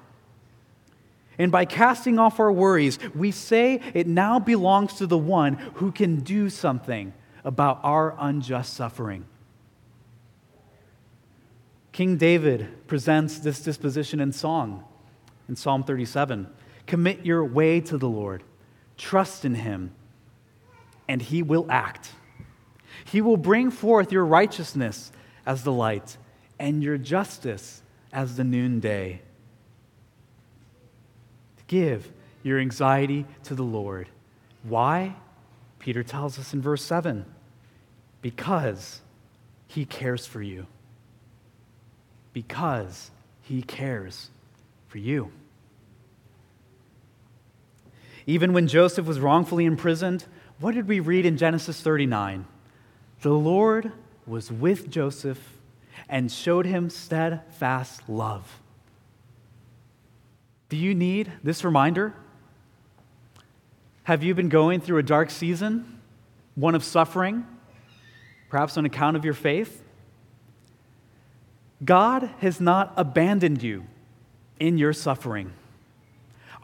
And 1.37 1.51
by 1.51 1.65
casting 1.65 2.17
off 2.17 2.39
our 2.39 2.51
worries, 2.51 2.97
we 3.13 3.29
say 3.31 3.81
it 3.93 4.07
now 4.07 4.39
belongs 4.39 4.93
to 4.95 5.05
the 5.05 5.17
one 5.17 5.55
who 5.75 5.91
can 5.91 6.21
do 6.21 6.49
something 6.49 7.13
about 7.43 7.81
our 7.83 8.15
unjust 8.17 8.73
suffering. 8.73 9.25
King 11.91 12.17
David 12.17 12.87
presents 12.87 13.39
this 13.39 13.61
disposition 13.61 14.19
in 14.19 14.31
song 14.31 14.83
in 15.47 15.55
Psalm 15.55 15.83
37 15.83 16.47
Commit 16.87 17.25
your 17.25 17.43
way 17.43 17.81
to 17.81 17.97
the 17.97 18.09
Lord. 18.09 18.43
trust 18.97 19.43
in 19.43 19.55
him, 19.55 19.91
and 21.05 21.21
he 21.21 21.43
will 21.43 21.65
act. 21.69 22.11
He 23.03 23.19
will 23.19 23.35
bring 23.35 23.71
forth 23.71 24.11
your 24.13 24.25
righteousness 24.25 25.11
as 25.45 25.63
the 25.63 25.71
light 25.73 26.17
and 26.57 26.81
your 26.81 26.97
justice 26.97 27.81
as 28.13 28.37
the 28.37 28.45
noonday. 28.45 29.21
Give 31.67 32.11
your 32.43 32.59
anxiety 32.59 33.25
to 33.43 33.55
the 33.55 33.63
Lord. 33.63 34.09
Why? 34.63 35.15
Peter 35.79 36.03
tells 36.03 36.39
us 36.39 36.53
in 36.53 36.61
verse 36.61 36.83
7 36.83 37.25
because 38.21 39.01
he 39.67 39.85
cares 39.85 40.25
for 40.25 40.41
you. 40.41 40.65
Because 42.33 43.11
he 43.41 43.61
cares 43.61 44.29
for 44.87 44.97
you. 44.97 45.31
Even 48.25 48.53
when 48.53 48.67
Joseph 48.67 49.05
was 49.05 49.19
wrongfully 49.19 49.65
imprisoned, 49.65 50.25
what 50.59 50.73
did 50.73 50.87
we 50.87 50.99
read 50.99 51.25
in 51.25 51.37
Genesis 51.37 51.81
39? 51.81 52.45
The 53.21 53.33
Lord 53.33 53.91
was 54.25 54.51
with 54.51 54.89
Joseph 54.89 55.57
and 56.09 56.31
showed 56.31 56.65
him 56.65 56.89
steadfast 56.89 58.09
love. 58.09 58.59
Do 60.69 60.77
you 60.77 60.95
need 60.95 61.31
this 61.43 61.63
reminder? 61.63 62.13
Have 64.03 64.23
you 64.23 64.33
been 64.35 64.49
going 64.49 64.81
through 64.81 64.99
a 64.99 65.03
dark 65.03 65.29
season, 65.29 65.99
one 66.55 66.75
of 66.75 66.83
suffering, 66.83 67.45
perhaps 68.49 68.77
on 68.77 68.85
account 68.85 69.17
of 69.17 69.25
your 69.25 69.33
faith? 69.33 69.83
God 71.83 72.29
has 72.39 72.61
not 72.61 72.93
abandoned 72.97 73.61
you 73.61 73.85
in 74.59 74.77
your 74.77 74.93
suffering. 74.93 75.53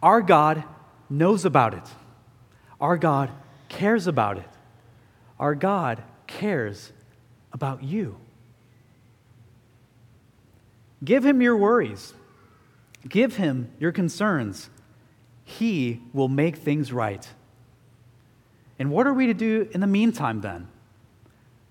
Our 0.01 0.22
God 0.22 0.63
knows 1.10 1.46
about 1.46 1.74
it. 1.74 1.84
Our 2.79 2.98
God 2.98 3.29
cares 3.70 4.08
about 4.08 4.38
it. 4.38 4.50
Our 5.39 5.55
God 5.55 6.03
cares 6.27 6.91
about 7.53 7.84
you. 7.84 8.17
Give 11.03 11.25
him 11.25 11.41
your 11.41 11.58
worries. 11.58 12.13
Give 13.08 13.36
him 13.36 13.72
your 13.79 13.91
concerns. 13.91 14.70
He 15.43 16.01
will 16.13 16.27
make 16.27 16.58
things 16.58 16.93
right. 16.93 17.27
And 18.77 18.91
what 18.91 19.08
are 19.08 19.13
we 19.13 19.27
to 19.27 19.34
do 19.34 19.70
in 19.72 19.81
the 19.81 19.88
meantime 19.88 20.41
then? 20.41 20.67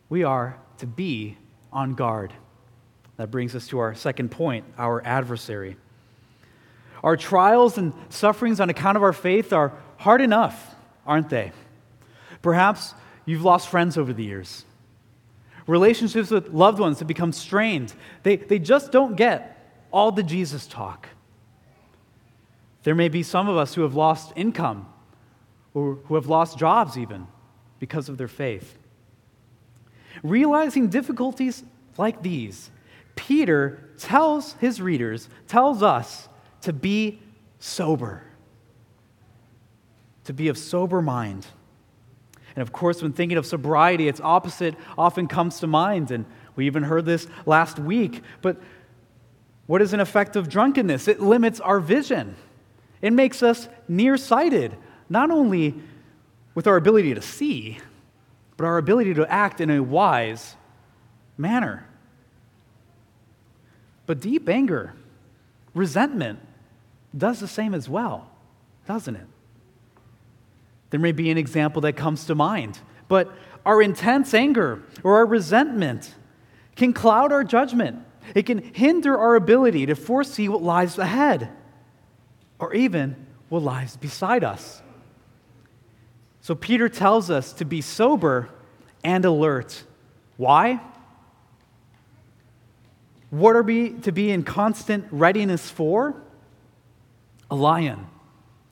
We 0.09 0.25
are 0.25 0.59
to 0.79 0.87
be 0.87 1.39
on 1.73 1.95
guard. 1.95 2.33
That 3.17 3.31
brings 3.31 3.55
us 3.55 3.69
to 3.69 3.79
our 3.79 3.95
second 3.95 4.31
point 4.31 4.65
our 4.79 5.05
adversary. 5.05 5.77
Our 7.03 7.17
trials 7.17 7.79
and 7.79 7.95
sufferings 8.11 8.61
on 8.61 8.71
account 8.71 8.97
of 8.97 9.03
our 9.03 9.13
faith 9.13 9.53
are 9.53 9.73
hard 9.99 10.21
enough, 10.21 10.75
aren't 11.07 11.31
they? 11.31 11.53
Perhaps 12.43 12.95
you've 13.25 13.45
lost 13.45 13.69
friends 13.69 13.97
over 13.97 14.13
the 14.13 14.25
years. 14.25 14.65
Relationships 15.67 16.31
with 16.31 16.49
loved 16.49 16.81
ones 16.81 16.99
have 16.99 17.09
become 17.09 17.33
strained. 17.33 17.95
They, 18.23 18.37
they 18.37 18.59
just 18.59 18.93
don't 18.93 19.17
get 19.17 19.57
all 19.93 20.13
the 20.13 20.23
Jesus 20.23 20.67
talk. 20.67 21.09
There 22.83 22.95
may 22.95 23.09
be 23.09 23.23
some 23.23 23.49
of 23.49 23.57
us 23.57 23.75
who 23.75 23.83
have 23.83 23.95
lost 23.95 24.33
income 24.37 24.87
or 25.75 25.99
who 26.05 26.15
have 26.15 26.27
lost 26.27 26.59
jobs 26.59 26.97
even 26.97 27.27
because 27.79 28.09
of 28.09 28.19
their 28.19 28.29
faith. 28.29 28.79
Realizing 30.23 30.89
difficulties 30.89 31.63
like 31.97 32.23
these, 32.23 32.71
Peter 33.17 33.91
tells 33.99 34.55
his 34.55 34.81
readers, 34.81 35.29
tells 35.47 35.83
us 35.83 36.29
to 36.63 36.73
be 36.73 37.21
sober, 37.59 38.23
to 40.25 40.33
be 40.33 40.49
of 40.49 40.59
sober 40.59 41.03
mind. 41.03 41.47
And 42.57 42.63
of 42.63 42.73
course, 42.73 43.03
when 43.03 43.13
thinking 43.13 43.39
of 43.39 43.47
sobriety, 43.47 44.09
its 44.09 44.21
opposite 44.21 44.75
often 44.99 45.29
comes 45.29 45.61
to 45.61 45.67
mind. 45.67 46.11
And 46.11 46.25
we 46.57 46.67
even 46.67 46.83
heard 46.83 47.05
this 47.05 47.27
last 47.47 47.79
week. 47.79 48.23
But 48.43 48.61
what 49.67 49.81
is 49.81 49.93
an 49.93 50.01
effect 50.01 50.35
of 50.35 50.49
drunkenness? 50.49 51.07
It 51.07 51.21
limits 51.21 51.61
our 51.61 51.79
vision, 51.79 52.37
it 53.03 53.13
makes 53.13 53.43
us 53.43 53.69
nearsighted, 53.89 54.77
not 55.09 55.31
only 55.31 55.75
with 56.55 56.67
our 56.67 56.77
ability 56.77 57.15
to 57.15 57.23
see, 57.23 57.79
but 58.57 58.67
our 58.67 58.79
ability 58.79 59.15
to 59.15 59.31
act 59.31 59.61
in 59.61 59.71
a 59.71 59.83
wise 59.83 60.57
manner. 61.39 61.87
But 64.07 64.21
deep 64.21 64.49
anger, 64.49 64.95
resentment, 65.75 66.41
does 67.17 67.41
the 67.41 67.49
same 67.49 67.75
as 67.75 67.89
well, 67.89 68.31
doesn't 68.87 69.17
it? 69.17 69.27
There 70.91 71.01
may 71.01 71.13
be 71.13 71.31
an 71.31 71.39
example 71.39 71.81
that 71.83 71.95
comes 71.95 72.25
to 72.27 72.35
mind, 72.35 72.79
but 73.09 73.31
our 73.65 73.81
intense 73.81 74.35
anger 74.35 74.83
or 75.03 75.17
our 75.17 75.27
resentment 75.27 76.15
can 76.77 76.93
cloud 76.93 77.33
our 77.33 77.45
judgment. 77.45 78.05
It 78.35 78.45
can 78.45 78.59
hinder 78.59 79.17
our 79.17 79.37
ability 79.37 79.87
to 79.87 79.95
foresee 79.95 80.49
what 80.49 80.63
lies 80.63 80.99
ahead 80.99 81.51
or 82.61 82.75
even 82.75 83.17
what 83.49 83.63
lies 83.63 83.97
beside 83.97 84.45
us. 84.45 84.83
So 86.43 86.55
Peter 86.55 86.89
tells 86.89 87.31
us 87.31 87.53
to 87.55 87.65
be 87.65 87.81
sober 87.81 88.49
and 89.03 89.25
alert. 89.25 89.83
Why? 90.37 90.81
What 93.31 93.57
are 93.57 93.63
we 93.63 93.91
to 94.01 94.13
be 94.13 94.31
in 94.31 94.43
constant 94.43 95.07
readiness 95.11 95.71
for? 95.71 96.15
A 97.51 97.55
lion 97.55 98.07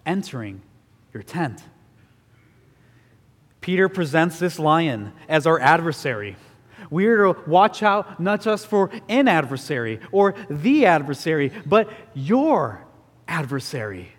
entering 0.06 0.62
your 1.12 1.22
tent. 1.22 1.62
Peter 3.60 3.88
presents 3.88 4.38
this 4.38 4.58
lion 4.58 5.12
as 5.28 5.46
our 5.46 5.58
adversary. 5.60 6.36
We 6.90 7.06
are 7.06 7.32
to 7.32 7.40
watch 7.46 7.82
out 7.82 8.18
not 8.20 8.40
just 8.40 8.66
for 8.66 8.90
an 9.08 9.28
adversary 9.28 10.00
or 10.12 10.34
the 10.48 10.86
adversary, 10.86 11.52
but 11.66 11.90
your 12.14 12.87
adversary. 13.28 14.12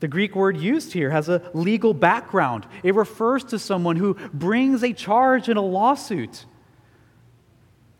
The 0.00 0.08
Greek 0.08 0.36
word 0.36 0.56
used 0.56 0.92
here 0.92 1.10
has 1.10 1.28
a 1.28 1.42
legal 1.52 1.92
background. 1.94 2.66
It 2.82 2.94
refers 2.94 3.44
to 3.44 3.58
someone 3.58 3.96
who 3.96 4.14
brings 4.32 4.82
a 4.82 4.92
charge 4.92 5.48
in 5.48 5.56
a 5.56 5.62
lawsuit. 5.62 6.44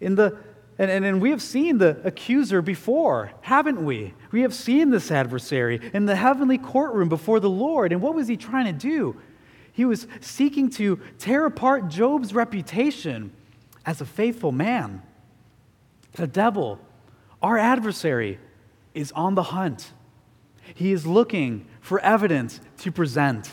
In 0.00 0.14
the, 0.14 0.36
and, 0.78 0.90
and, 0.90 1.04
and 1.04 1.22
we 1.22 1.30
have 1.30 1.40
seen 1.40 1.78
the 1.78 1.98
accuser 2.04 2.60
before, 2.60 3.32
haven't 3.40 3.82
we? 3.82 4.12
We 4.30 4.42
have 4.42 4.52
seen 4.52 4.90
this 4.90 5.10
adversary 5.10 5.80
in 5.94 6.04
the 6.04 6.16
heavenly 6.16 6.58
courtroom 6.58 7.08
before 7.08 7.40
the 7.40 7.50
Lord. 7.50 7.92
And 7.92 8.02
what 8.02 8.14
was 8.14 8.28
he 8.28 8.36
trying 8.36 8.66
to 8.66 8.72
do? 8.72 9.16
He 9.72 9.84
was 9.84 10.06
seeking 10.20 10.70
to 10.70 11.00
tear 11.18 11.46
apart 11.46 11.88
Job's 11.88 12.34
reputation 12.34 13.32
as 13.86 14.00
a 14.00 14.06
faithful 14.06 14.52
man. 14.52 15.02
The 16.12 16.26
devil, 16.26 16.78
our 17.42 17.56
adversary, 17.56 18.38
is 18.96 19.12
on 19.12 19.36
the 19.36 19.42
hunt. 19.44 19.92
He 20.74 20.90
is 20.90 21.06
looking 21.06 21.66
for 21.80 22.00
evidence 22.00 22.60
to 22.78 22.90
present. 22.90 23.52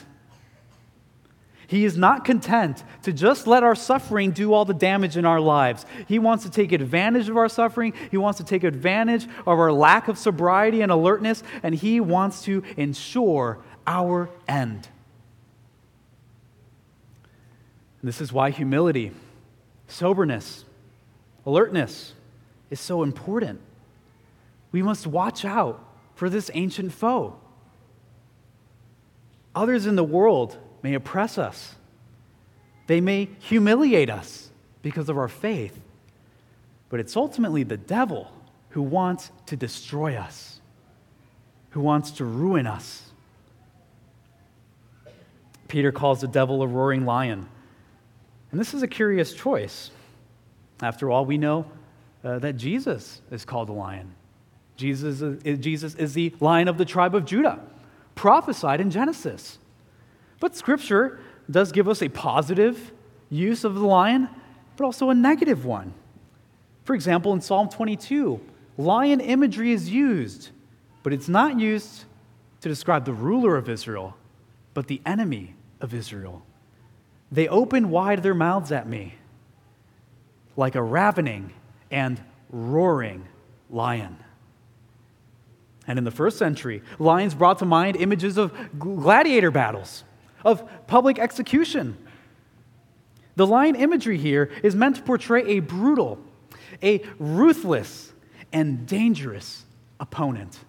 He 1.67 1.85
is 1.85 1.97
not 1.97 2.25
content 2.25 2.83
to 3.03 3.13
just 3.13 3.45
let 3.45 3.61
our 3.63 3.75
suffering 3.75 4.31
do 4.31 4.53
all 4.53 4.65
the 4.65 4.73
damage 4.73 5.17
in 5.17 5.25
our 5.25 5.39
lives. 5.39 5.85
He 6.07 6.17
wants 6.17 6.43
to 6.45 6.49
take 6.49 6.71
advantage 6.71 7.29
of 7.29 7.37
our 7.37 7.49
suffering. 7.49 7.93
He 8.09 8.17
wants 8.17 8.37
to 8.37 8.43
take 8.43 8.63
advantage 8.63 9.25
of 9.25 9.59
our 9.59 9.71
lack 9.71 10.07
of 10.07 10.17
sobriety 10.17 10.81
and 10.81 10.91
alertness, 10.91 11.43
and 11.61 11.75
he 11.75 11.99
wants 11.99 12.43
to 12.43 12.63
ensure 12.77 13.59
our 13.85 14.29
end. 14.47 14.87
This 18.01 18.19
is 18.19 18.33
why 18.33 18.49
humility, 18.49 19.11
soberness, 19.87 20.65
alertness 21.45 22.13
is 22.69 22.79
so 22.79 23.01
important. 23.01 23.61
We 24.73 24.81
must 24.81 25.07
watch 25.07 25.45
out 25.45 25.81
for 26.15 26.29
this 26.29 26.51
ancient 26.53 26.91
foe. 26.91 27.37
Others 29.55 29.85
in 29.85 29.95
the 29.95 30.03
world 30.03 30.57
may 30.81 30.95
oppress 30.95 31.37
us, 31.37 31.75
they 32.87 32.99
may 32.99 33.29
humiliate 33.39 34.09
us 34.09 34.49
because 34.81 35.07
of 35.07 35.17
our 35.17 35.29
faith, 35.29 35.79
but 36.89 36.99
it's 36.99 37.15
ultimately 37.15 37.63
the 37.63 37.77
devil 37.77 38.29
who 38.69 38.81
wants 38.81 39.31
to 39.45 39.55
destroy 39.55 40.15
us, 40.15 40.59
who 41.69 41.79
wants 41.79 42.11
to 42.11 42.25
ruin 42.25 42.67
us. 42.67 43.11
Peter 45.69 45.91
calls 45.91 46.21
the 46.21 46.27
devil 46.27 46.61
a 46.61 46.67
roaring 46.67 47.05
lion. 47.05 47.47
And 48.51 48.59
this 48.59 48.73
is 48.73 48.83
a 48.83 48.87
curious 48.87 49.33
choice. 49.33 49.89
After 50.81 51.09
all, 51.09 51.25
we 51.25 51.37
know 51.37 51.65
uh, 52.23 52.39
that 52.39 52.57
Jesus 52.57 53.21
is 53.31 53.45
called 53.45 53.69
a 53.69 53.73
lion. 53.73 54.13
Jesus 54.75 55.21
is, 55.21 55.59
Jesus 55.59 55.95
is 55.95 56.13
the 56.13 56.33
lion 56.39 56.67
of 56.67 56.77
the 56.77 56.85
tribe 56.85 57.15
of 57.15 57.25
Judah, 57.25 57.59
prophesied 58.15 58.81
in 58.81 58.89
Genesis. 58.89 59.59
But 60.39 60.55
Scripture 60.55 61.19
does 61.49 61.71
give 61.71 61.87
us 61.87 62.01
a 62.01 62.09
positive 62.09 62.91
use 63.29 63.63
of 63.63 63.75
the 63.75 63.85
lion, 63.85 64.29
but 64.75 64.85
also 64.85 65.09
a 65.09 65.13
negative 65.13 65.65
one. 65.65 65.93
For 66.85 66.95
example, 66.95 67.33
in 67.33 67.41
Psalm 67.41 67.69
22, 67.69 68.39
lion 68.77 69.19
imagery 69.19 69.71
is 69.71 69.89
used, 69.89 70.49
but 71.01 71.13
it's 71.13 71.29
not 71.29 71.59
used 71.59 72.05
to 72.61 72.69
describe 72.69 73.05
the 73.05 73.13
ruler 73.13 73.55
of 73.57 73.69
Israel, 73.69 74.17
but 74.73 74.87
the 74.87 75.01
enemy 75.05 75.55
of 75.81 75.93
Israel. 75.93 76.43
They 77.31 77.47
open 77.47 77.89
wide 77.89 78.23
their 78.23 78.33
mouths 78.33 78.71
at 78.71 78.87
me 78.87 79.15
like 80.55 80.75
a 80.75 80.81
ravening 80.81 81.51
and 81.89 82.21
roaring 82.49 83.27
lion. 83.69 84.22
And 85.87 85.97
in 85.97 86.05
the 86.05 86.11
first 86.11 86.37
century, 86.37 86.81
lions 86.97 87.35
brought 87.35 87.59
to 87.59 87.65
mind 87.65 87.97
images 87.97 88.37
of 88.37 88.53
gladiator 88.79 89.51
battles, 89.51 90.03
of 90.45 90.87
public 90.87 91.19
execution. 91.19 91.97
The 93.35 93.47
lion 93.47 93.75
imagery 93.75 94.17
here 94.17 94.51
is 94.61 94.75
meant 94.75 94.97
to 94.97 95.01
portray 95.01 95.57
a 95.57 95.59
brutal, 95.59 96.19
a 96.81 97.03
ruthless, 97.19 98.13
and 98.51 98.85
dangerous 98.87 99.65
opponent. 99.99 100.59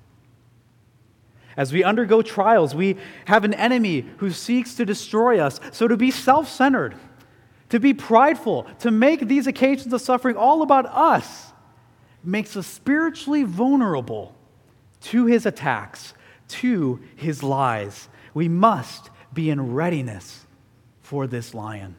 As 1.57 1.73
we 1.73 1.85
undergo 1.85 2.23
trials, 2.23 2.75
we 2.75 2.97
have 3.27 3.45
an 3.45 3.55
enemy 3.55 4.07
who 4.17 4.31
seeks 4.31 4.75
to 4.75 4.85
destroy 4.85 5.39
us. 5.39 5.61
So 5.71 5.87
to 5.87 5.97
be 5.97 6.11
self 6.11 6.49
centered, 6.49 6.97
to 7.69 7.79
be 7.79 7.95
prideful, 7.95 8.65
to 8.81 8.91
make 8.91 9.29
these 9.29 9.47
occasions 9.47 9.93
of 9.93 10.01
suffering 10.01 10.37
all 10.37 10.63
about 10.63 10.87
us, 10.87 11.53
makes 12.25 12.57
us 12.57 12.67
spiritually 12.67 13.45
vulnerable 13.45 14.35
to 15.05 15.27
his 15.27 15.47
attacks, 15.47 16.15
to 16.49 17.01
his 17.15 17.43
lies. 17.43 18.09
We 18.33 18.49
must 18.49 19.11
be 19.33 19.51
in 19.51 19.75
readiness 19.75 20.47
for 21.01 21.27
this 21.27 21.55
lion. 21.55 21.97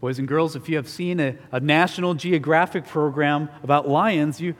Boys 0.00 0.18
and 0.18 0.26
girls, 0.26 0.56
if 0.56 0.68
you 0.68 0.76
have 0.76 0.88
seen 0.88 1.20
a, 1.20 1.36
a, 1.52 1.60
National 1.60 2.14
Geographic 2.14 2.86
program 2.86 3.50
about 3.62 3.86
lions, 3.86 4.40
you 4.40 4.54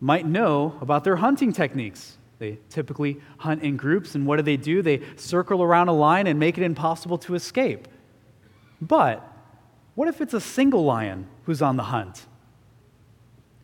might 0.00 0.26
know 0.26 0.76
about 0.80 1.04
their 1.04 1.16
hunting 1.16 1.52
techniques. 1.52 2.18
They 2.40 2.58
typically 2.70 3.20
hunt 3.38 3.62
in 3.62 3.76
groups, 3.76 4.16
and 4.16 4.26
what 4.26 4.36
do 4.36 4.42
they 4.42 4.56
do? 4.56 4.82
They 4.82 5.00
circle 5.16 5.62
around 5.62 5.88
a 5.88 5.92
lion 5.92 6.26
and 6.26 6.40
make 6.40 6.58
it 6.58 6.64
impossible 6.64 7.18
to 7.18 7.36
escape. 7.36 7.86
But 8.80 9.24
what 9.94 10.08
if 10.08 10.20
it's 10.20 10.34
a 10.34 10.40
single 10.40 10.84
lion 10.84 11.28
who's 11.44 11.62
on 11.62 11.76
the 11.76 11.84
hunt? 11.84 12.26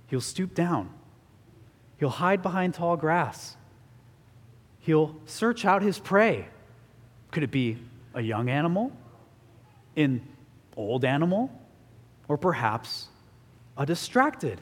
He'll 0.06 0.20
stoop 0.20 0.54
down, 0.54 0.90
he'll 2.00 2.08
hide 2.08 2.42
behind 2.42 2.74
tall 2.74 2.96
grass, 2.96 3.56
he'll 4.80 5.14
search 5.26 5.64
out 5.64 5.82
his 5.82 6.00
prey. 6.00 6.48
Could 7.30 7.44
it 7.44 7.52
be 7.52 7.78
a 8.12 8.20
young 8.20 8.50
animal? 8.50 8.92
an 9.96 10.22
old 10.76 11.04
animal, 11.04 11.50
or 12.28 12.36
perhaps 12.36 13.08
a 13.76 13.86
distracted 13.86 14.60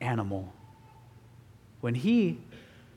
animal. 0.00 0.52
When 1.80 1.94
he 1.94 2.38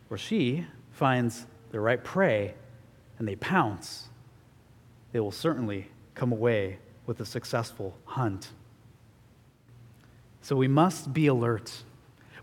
or 0.10 0.18
she 0.18 0.66
finds 0.92 1.46
the 1.72 1.80
right 1.80 2.04
prey 2.04 2.54
and 3.18 3.28
they 3.28 3.36
pounce, 3.36 4.10
they 5.12 5.20
will 5.20 5.32
certainly 5.32 5.88
come 6.16 6.32
away 6.32 6.80
with 7.06 7.20
a 7.20 7.26
successful 7.26 7.96
hunt. 8.06 8.50
So 10.42 10.56
we 10.56 10.68
must 10.68 11.14
be 11.14 11.28
alert. 11.28 11.84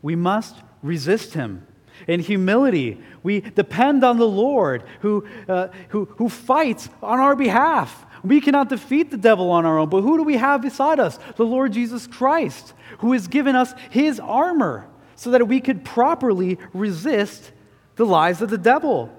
We 0.03 0.17
must 0.17 0.57
resist 0.83 1.35
him. 1.35 1.67
In 2.07 2.21
humility, 2.21 3.01
we 3.23 3.41
depend 3.41 4.05
on 4.05 4.19
the 4.19 4.29
Lord 4.29 4.85
who, 5.01 5.27
uh, 5.49 5.69
who, 5.89 6.05
who 6.17 6.29
fights 6.29 6.89
on 7.03 7.19
our 7.19 7.35
behalf. 7.35 8.07
We 8.23 8.41
cannot 8.41 8.69
defeat 8.69 9.11
the 9.11 9.17
devil 9.17 9.51
on 9.51 9.67
our 9.67 9.79
own, 9.79 9.89
but 9.89 10.03
who 10.03 10.17
do 10.17 10.23
we 10.23 10.37
have 10.37 10.63
beside 10.63 11.01
us? 11.01 11.19
The 11.37 11.47
Lord 11.47 11.73
Jesus 11.73 12.07
Christ, 12.07 12.75
who 12.99 13.13
has 13.13 13.29
given 13.29 13.57
us 13.57 13.75
his 13.91 14.21
armor 14.21 14.89
so 15.17 15.31
that 15.33 15.49
we 15.49 15.61
could 15.61 15.85
properly 15.85 16.59
resist 16.73 17.53
the 17.97 18.07
lies 18.07 18.41
of 18.41 18.51
the 18.51 18.59
devil. 18.59 19.13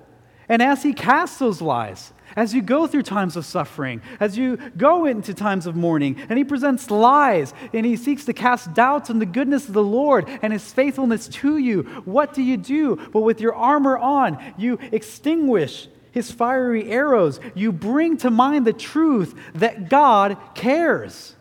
And 0.47 0.61
as 0.61 0.81
he 0.81 0.93
casts 0.93 1.37
those 1.37 1.61
lies, 1.61 2.13
as 2.39 2.53
you 2.53 2.61
go 2.61 2.87
through 2.87 3.03
times 3.03 3.35
of 3.35 3.45
suffering, 3.45 4.01
as 4.21 4.37
you 4.37 4.55
go 4.77 5.05
into 5.05 5.33
times 5.33 5.65
of 5.65 5.75
mourning, 5.75 6.15
and 6.29 6.37
he 6.37 6.43
presents 6.45 6.89
lies 6.89 7.53
and 7.73 7.85
he 7.85 7.97
seeks 7.97 8.23
to 8.23 8.33
cast 8.33 8.73
doubts 8.73 9.09
on 9.09 9.19
the 9.19 9.25
goodness 9.25 9.67
of 9.67 9.73
the 9.73 9.83
Lord 9.83 10.25
and 10.41 10.53
his 10.53 10.71
faithfulness 10.71 11.27
to 11.27 11.57
you, 11.57 11.83
what 12.05 12.33
do 12.33 12.41
you 12.41 12.55
do? 12.55 12.95
But 13.11 13.21
with 13.21 13.41
your 13.41 13.53
armor 13.53 13.97
on, 13.97 14.41
you 14.57 14.79
extinguish 14.93 15.89
his 16.11 16.31
fiery 16.31 16.89
arrows. 16.89 17.41
You 17.55 17.73
bring 17.73 18.15
to 18.17 18.31
mind 18.31 18.65
the 18.65 18.73
truth 18.73 19.35
that 19.55 19.89
God 19.89 20.37
cares. 20.55 21.35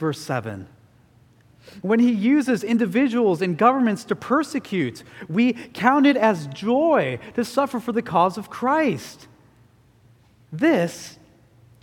Verse 0.00 0.20
7. 0.20 0.66
When 1.80 2.00
he 2.00 2.10
uses 2.10 2.64
individuals 2.64 3.40
and 3.40 3.56
governments 3.56 4.02
to 4.04 4.16
persecute, 4.16 5.04
we 5.28 5.52
count 5.52 6.06
it 6.06 6.16
as 6.16 6.48
joy 6.48 7.20
to 7.34 7.44
suffer 7.44 7.78
for 7.78 7.92
the 7.92 8.02
cause 8.02 8.36
of 8.36 8.50
Christ. 8.50 9.28
This 10.56 11.18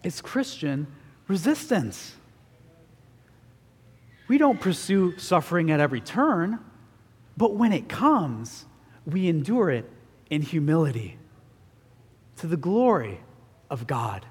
is 0.02 0.22
Christian 0.22 0.88
resistance. 1.28 2.16
We 4.30 4.38
don't 4.38 4.62
pursue 4.62 5.18
suffering 5.18 5.72
at 5.72 5.82
every 5.82 6.00
turn, 6.00 6.58
but 7.36 7.56
when 7.56 7.74
it 7.74 7.90
comes, 7.90 8.66
we 9.06 9.28
endure 9.28 9.70
it 9.72 9.92
in 10.30 10.42
humility 10.42 11.18
to 12.38 12.48
the 12.48 12.56
glory 12.56 13.20
of 13.70 13.88
God. 13.88 14.26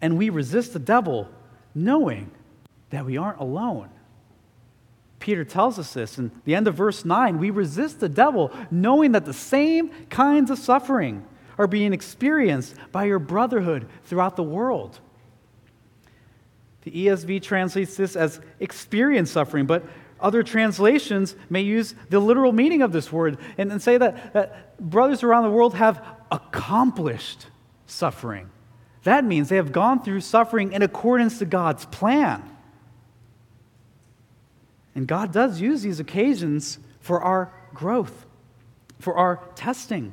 And 0.00 0.16
we 0.16 0.30
resist 0.30 0.72
the 0.72 0.78
devil 0.78 1.28
knowing 1.74 2.30
that 2.88 3.04
we 3.04 3.18
aren't 3.18 3.40
alone. 3.40 3.90
Peter 5.18 5.44
tells 5.44 5.78
us 5.78 5.92
this 5.92 6.16
in 6.16 6.30
the 6.46 6.54
end 6.54 6.66
of 6.66 6.74
verse 6.74 7.04
9. 7.04 7.38
We 7.38 7.50
resist 7.50 8.00
the 8.00 8.08
devil 8.08 8.50
knowing 8.70 9.12
that 9.12 9.26
the 9.26 9.34
same 9.34 9.90
kinds 10.08 10.50
of 10.50 10.58
suffering 10.58 11.26
are 11.58 11.66
being 11.66 11.92
experienced 11.92 12.74
by 12.92 13.04
your 13.04 13.18
brotherhood 13.18 13.88
throughout 14.04 14.36
the 14.36 14.42
world. 14.42 14.98
The 16.82 16.90
ESV 16.90 17.42
translates 17.42 17.96
this 17.96 18.14
as 18.14 18.40
experience 18.60 19.30
suffering, 19.30 19.66
but 19.66 19.84
other 20.20 20.42
translations 20.42 21.34
may 21.50 21.60
use 21.60 21.94
the 22.10 22.20
literal 22.20 22.52
meaning 22.52 22.82
of 22.82 22.92
this 22.92 23.12
word 23.12 23.38
and, 23.58 23.70
and 23.70 23.82
say 23.82 23.98
that, 23.98 24.32
that 24.32 24.78
brothers 24.78 25.22
around 25.22 25.44
the 25.44 25.50
world 25.50 25.74
have 25.74 26.04
accomplished 26.30 27.46
suffering. 27.86 28.50
That 29.02 29.24
means 29.24 29.48
they 29.48 29.56
have 29.56 29.72
gone 29.72 30.02
through 30.02 30.20
suffering 30.20 30.72
in 30.72 30.82
accordance 30.82 31.38
to 31.38 31.44
God's 31.44 31.84
plan. 31.86 32.42
And 34.94 35.06
God 35.06 35.32
does 35.32 35.60
use 35.60 35.82
these 35.82 36.00
occasions 36.00 36.78
for 37.00 37.20
our 37.20 37.52
growth, 37.74 38.26
for 38.98 39.14
our 39.16 39.40
testing. 39.54 40.12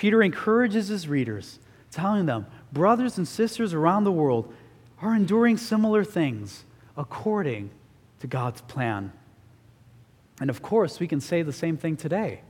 Peter 0.00 0.22
encourages 0.22 0.88
his 0.88 1.06
readers, 1.08 1.58
telling 1.90 2.24
them, 2.24 2.46
brothers 2.72 3.18
and 3.18 3.28
sisters 3.28 3.74
around 3.74 4.04
the 4.04 4.10
world 4.10 4.50
are 5.02 5.14
enduring 5.14 5.58
similar 5.58 6.02
things 6.04 6.64
according 6.96 7.68
to 8.18 8.26
God's 8.26 8.62
plan. 8.62 9.12
And 10.40 10.48
of 10.48 10.62
course, 10.62 11.00
we 11.00 11.06
can 11.06 11.20
say 11.20 11.42
the 11.42 11.52
same 11.52 11.76
thing 11.76 11.98
today. 11.98 12.40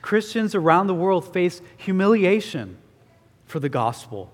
Christians 0.00 0.54
around 0.54 0.86
the 0.86 0.94
world 0.94 1.30
face 1.30 1.60
humiliation 1.76 2.78
for 3.44 3.60
the 3.60 3.68
gospel. 3.68 4.32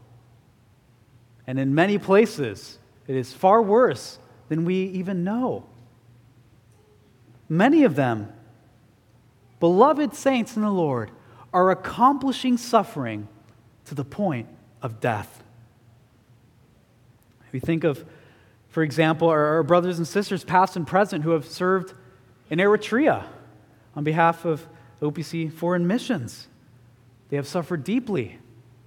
And 1.45 1.59
in 1.59 1.75
many 1.75 1.99
places, 1.99 2.79
it 3.09 3.17
is 3.17 3.33
far 3.33 3.61
worse 3.61 4.21
than 4.49 4.65
we 4.65 4.77
even 4.77 5.25
know. 5.25 5.65
Many 7.49 7.83
of 7.83 7.97
them, 7.97 8.33
beloved 9.59 10.15
saints 10.15 10.55
in 10.55 10.63
the 10.63 10.71
Lord, 10.71 11.11
are 11.55 11.71
accomplishing 11.71 12.59
suffering 12.59 13.29
to 13.87 13.95
the 13.95 14.05
point 14.05 14.49
of 14.83 15.01
death. 15.01 15.43
We 17.53 17.61
think 17.61 17.85
of 17.85 18.05
for 18.75 18.83
example, 18.83 19.29
our 19.29 19.63
brothers 19.63 19.99
and 19.99 20.09
sisters, 20.09 20.43
past 20.43 20.75
and 20.75 20.85
present, 20.85 21.23
who 21.23 21.31
have 21.31 21.47
served 21.47 21.95
in 22.51 22.59
Eritrea 22.59 23.25
on 23.95 24.03
behalf 24.03 24.45
of 24.45 24.67
OPC 25.01 25.53
Foreign 25.53 25.87
Missions. 25.87 26.49
They 27.29 27.37
have 27.37 27.47
suffered 27.47 27.85
deeply, 27.85 28.41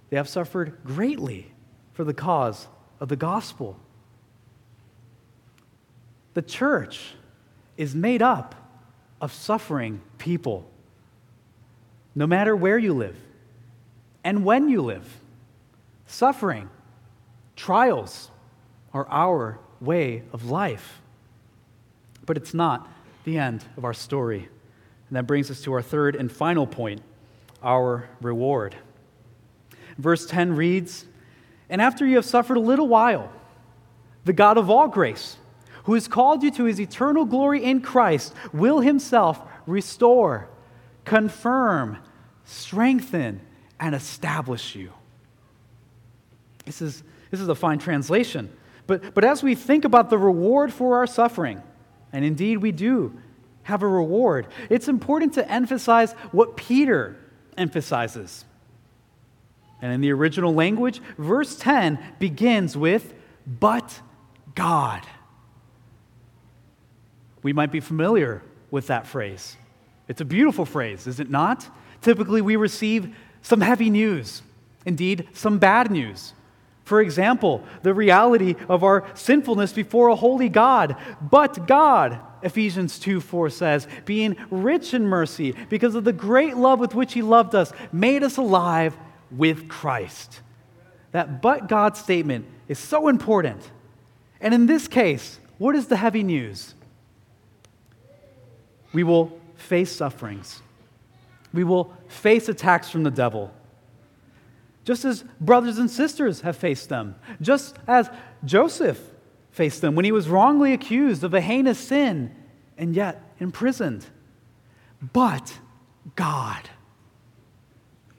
they 0.10 0.18
have 0.18 0.28
suffered 0.28 0.80
greatly 0.84 1.54
for 1.94 2.04
the 2.04 2.14
cause 2.14 2.68
of 3.00 3.08
the 3.08 3.16
gospel. 3.16 3.80
The 6.34 6.42
church 6.42 7.14
is 7.78 7.96
made 7.96 8.22
up 8.22 8.56
of 9.22 9.32
suffering 9.32 10.02
people, 10.18 10.70
no 12.18 12.26
matter 12.26 12.56
where 12.56 12.80
you 12.80 12.96
live 12.96 13.16
and 14.24 14.44
when 14.44 14.70
you 14.70 14.82
live. 14.82 15.20
Suffering, 16.08 16.68
trials 17.56 18.32
are 18.92 19.08
our 19.08 19.60
way 19.80 20.24
of 20.34 20.50
life. 20.50 21.00
But 22.26 22.36
it's 22.36 22.56
not 22.56 22.90
the 23.24 23.38
end 23.38 23.64
of 23.78 23.86
our 23.86 23.94
story. 23.94 24.50
And 25.10 25.16
that 25.16 25.28
brings 25.28 25.52
us 25.52 25.62
to 25.62 25.74
our 25.74 25.84
third 25.84 26.16
and 26.16 26.32
final 26.32 26.66
point 26.66 27.04
our 27.62 28.10
reward. 28.20 28.76
Verse 30.00 30.26
10 30.26 30.56
reads 30.56 31.06
And 31.70 31.80
after 31.80 32.04
you 32.04 32.16
have 32.16 32.26
suffered 32.26 32.58
a 32.58 32.62
little 32.62 32.88
while, 32.88 33.32
the 34.26 34.34
God 34.34 34.58
of 34.58 34.72
all 34.72 34.88
grace, 34.88 35.38
who 35.84 35.94
has 35.94 36.08
called 36.08 36.42
you 36.42 36.50
to 36.50 36.64
his 36.64 36.82
eternal 36.82 37.26
glory 37.26 37.64
in 37.64 37.80
Christ, 37.80 38.34
will 38.52 38.80
himself 38.80 39.40
restore, 39.68 40.50
confirm, 41.06 42.00
strengthen, 42.48 43.42
and 43.80 43.94
establish 43.94 44.76
you. 44.76 44.92
This 46.66 46.82
is, 46.82 47.04
this 47.30 47.40
is 47.40 47.48
a 47.48 47.56
fine 47.56 47.78
translation. 47.78 48.50
But, 48.88 49.14
but 49.14 49.24
as 49.24 49.44
we 49.44 49.54
think 49.54 49.86
about 49.86 50.10
the 50.10 50.18
reward 50.18 50.74
for 50.74 50.98
our 50.98 51.08
suffering, 51.08 51.62
and 52.12 52.26
indeed 52.26 52.58
we 52.58 52.72
do 52.72 53.18
have 53.64 53.84
a 53.84 53.88
reward, 53.88 54.48
it's 54.70 54.88
important 54.88 55.34
to 55.34 55.52
emphasize 55.52 56.14
what 56.32 56.58
Peter 56.58 57.18
emphasizes. 57.58 58.46
And 59.82 59.92
in 59.92 60.02
the 60.02 60.12
original 60.12 60.54
language, 60.54 61.02
verse 61.18 61.58
10 61.58 62.00
begins 62.18 62.76
with, 62.76 63.14
but 63.46 64.02
God. 64.56 65.06
We 67.44 67.54
might 67.54 67.72
be 67.72 67.82
familiar 67.82 68.42
with 68.72 68.88
that 68.88 69.06
phrase. 69.06 69.56
It's 70.08 70.22
a 70.22 70.26
beautiful 70.26 70.66
phrase, 70.66 71.06
is 71.08 71.20
it 71.20 71.30
not? 71.30 71.70
Typically, 72.08 72.42
we 72.42 72.56
receive 72.56 73.14
some 73.42 73.60
heavy 73.60 73.90
news, 73.90 74.42
indeed, 74.86 75.28
some 75.34 75.60
bad 75.60 75.92
news. 75.92 76.32
For 76.86 77.02
example, 77.02 77.66
the 77.84 77.94
reality 77.94 78.56
of 78.70 78.82
our 78.82 79.06
sinfulness 79.14 79.74
before 79.74 80.08
a 80.08 80.16
holy 80.16 80.48
God. 80.48 80.96
But 81.20 81.68
God, 81.68 82.18
Ephesians 82.42 82.98
2 82.98 83.20
4 83.20 83.50
says, 83.50 83.90
being 84.06 84.38
rich 84.50 84.94
in 84.94 85.06
mercy, 85.06 85.54
because 85.68 85.96
of 85.96 86.06
the 86.06 86.14
great 86.14 86.56
love 86.56 86.80
with 86.80 86.96
which 86.96 87.12
He 87.12 87.22
loved 87.22 87.54
us, 87.54 87.74
made 87.92 88.24
us 88.24 88.38
alive 88.38 88.96
with 89.30 89.68
Christ. 89.68 90.40
That 91.12 91.42
but 91.42 91.68
God 91.68 91.98
statement 91.98 92.46
is 92.70 92.80
so 92.80 93.10
important. 93.10 93.70
And 94.40 94.54
in 94.54 94.66
this 94.66 94.88
case, 94.88 95.40
what 95.58 95.76
is 95.76 95.88
the 95.88 95.98
heavy 95.98 96.24
news? 96.24 96.74
We 98.94 99.04
will 99.04 99.38
face 99.58 99.92
sufferings. 99.92 100.62
We 101.58 101.64
will 101.64 101.92
face 102.08 102.48
attacks 102.48 102.90
from 102.90 103.02
the 103.02 103.12
devil 103.12 103.52
just 104.88 105.04
as 105.04 105.26
brothers 105.42 105.80
and 105.80 105.92
sisters 105.92 106.40
have 106.42 106.56
faced 106.56 106.88
them, 106.88 107.16
just 107.42 107.76
as 107.90 108.10
Joseph 108.46 108.98
faced 109.52 109.82
them 109.82 109.96
when 109.96 110.06
he 110.06 110.14
was 110.14 110.30
wrongly 110.30 110.72
accused 110.72 111.26
of 111.26 111.34
a 111.34 111.42
heinous 111.42 111.78
sin 111.78 112.34
and 112.78 112.96
yet 112.96 113.22
imprisoned. 113.38 114.06
But 115.02 115.60
God. 116.16 116.70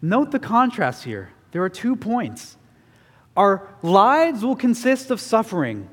Note 0.02 0.30
the 0.30 0.38
contrast 0.38 1.04
here. 1.04 1.30
There 1.52 1.62
are 1.62 1.70
two 1.70 1.96
points. 1.96 2.58
Our 3.34 3.66
lives 3.80 4.44
will 4.44 4.54
consist 4.54 5.10
of 5.10 5.22
suffering, 5.22 5.88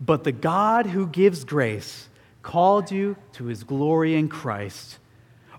but 0.00 0.24
the 0.24 0.32
God 0.32 0.86
who 0.86 1.06
gives 1.06 1.44
grace 1.44 2.08
called 2.40 2.90
you 2.90 3.14
to 3.34 3.44
his 3.44 3.62
glory 3.62 4.14
in 4.14 4.30
Christ. 4.30 4.98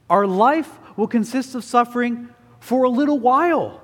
Our 0.09 0.25
life 0.25 0.69
will 0.97 1.07
consist 1.07 1.55
of 1.55 1.63
suffering 1.63 2.29
for 2.59 2.83
a 2.83 2.89
little 2.89 3.19
while 3.19 3.81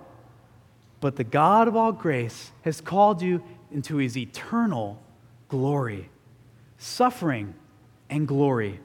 but 1.05 1.17
the 1.17 1.23
God 1.23 1.67
of 1.67 1.75
all 1.75 1.91
grace 1.91 2.51
has 2.63 2.81
called 2.81 3.21
you 3.21 3.43
into 3.71 3.97
his 3.97 4.17
eternal 4.17 4.99
glory, 5.49 6.09
suffering 6.79 7.53
and 8.09 8.27
glory 8.27 8.79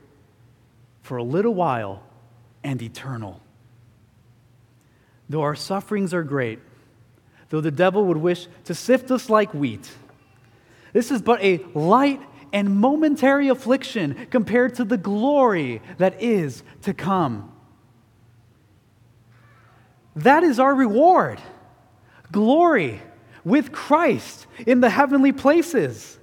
for 1.00 1.16
a 1.16 1.22
little 1.22 1.54
while 1.54 2.02
and 2.62 2.82
eternal. 2.82 3.40
Though 5.30 5.40
our 5.40 5.54
sufferings 5.54 6.12
are 6.12 6.22
great, 6.22 6.58
though 7.48 7.62
the 7.62 7.70
devil 7.70 8.04
would 8.04 8.18
wish 8.18 8.48
to 8.64 8.74
sift 8.74 9.10
us 9.10 9.30
like 9.30 9.54
wheat, 9.54 9.90
this 10.92 11.10
is 11.10 11.22
but 11.22 11.42
a 11.42 11.64
light 11.72 12.20
and 12.52 12.76
momentary 12.76 13.48
affliction 13.48 14.26
compared 14.30 14.74
to 14.76 14.84
the 14.84 14.96
glory 14.96 15.82
that 15.98 16.22
is 16.22 16.62
to 16.82 16.94
come. 16.94 17.52
That 20.16 20.42
is 20.42 20.58
our 20.58 20.74
reward 20.74 21.40
glory 22.32 23.00
with 23.44 23.72
Christ 23.72 24.46
in 24.66 24.80
the 24.80 24.90
heavenly 24.90 25.32
places. 25.32 26.18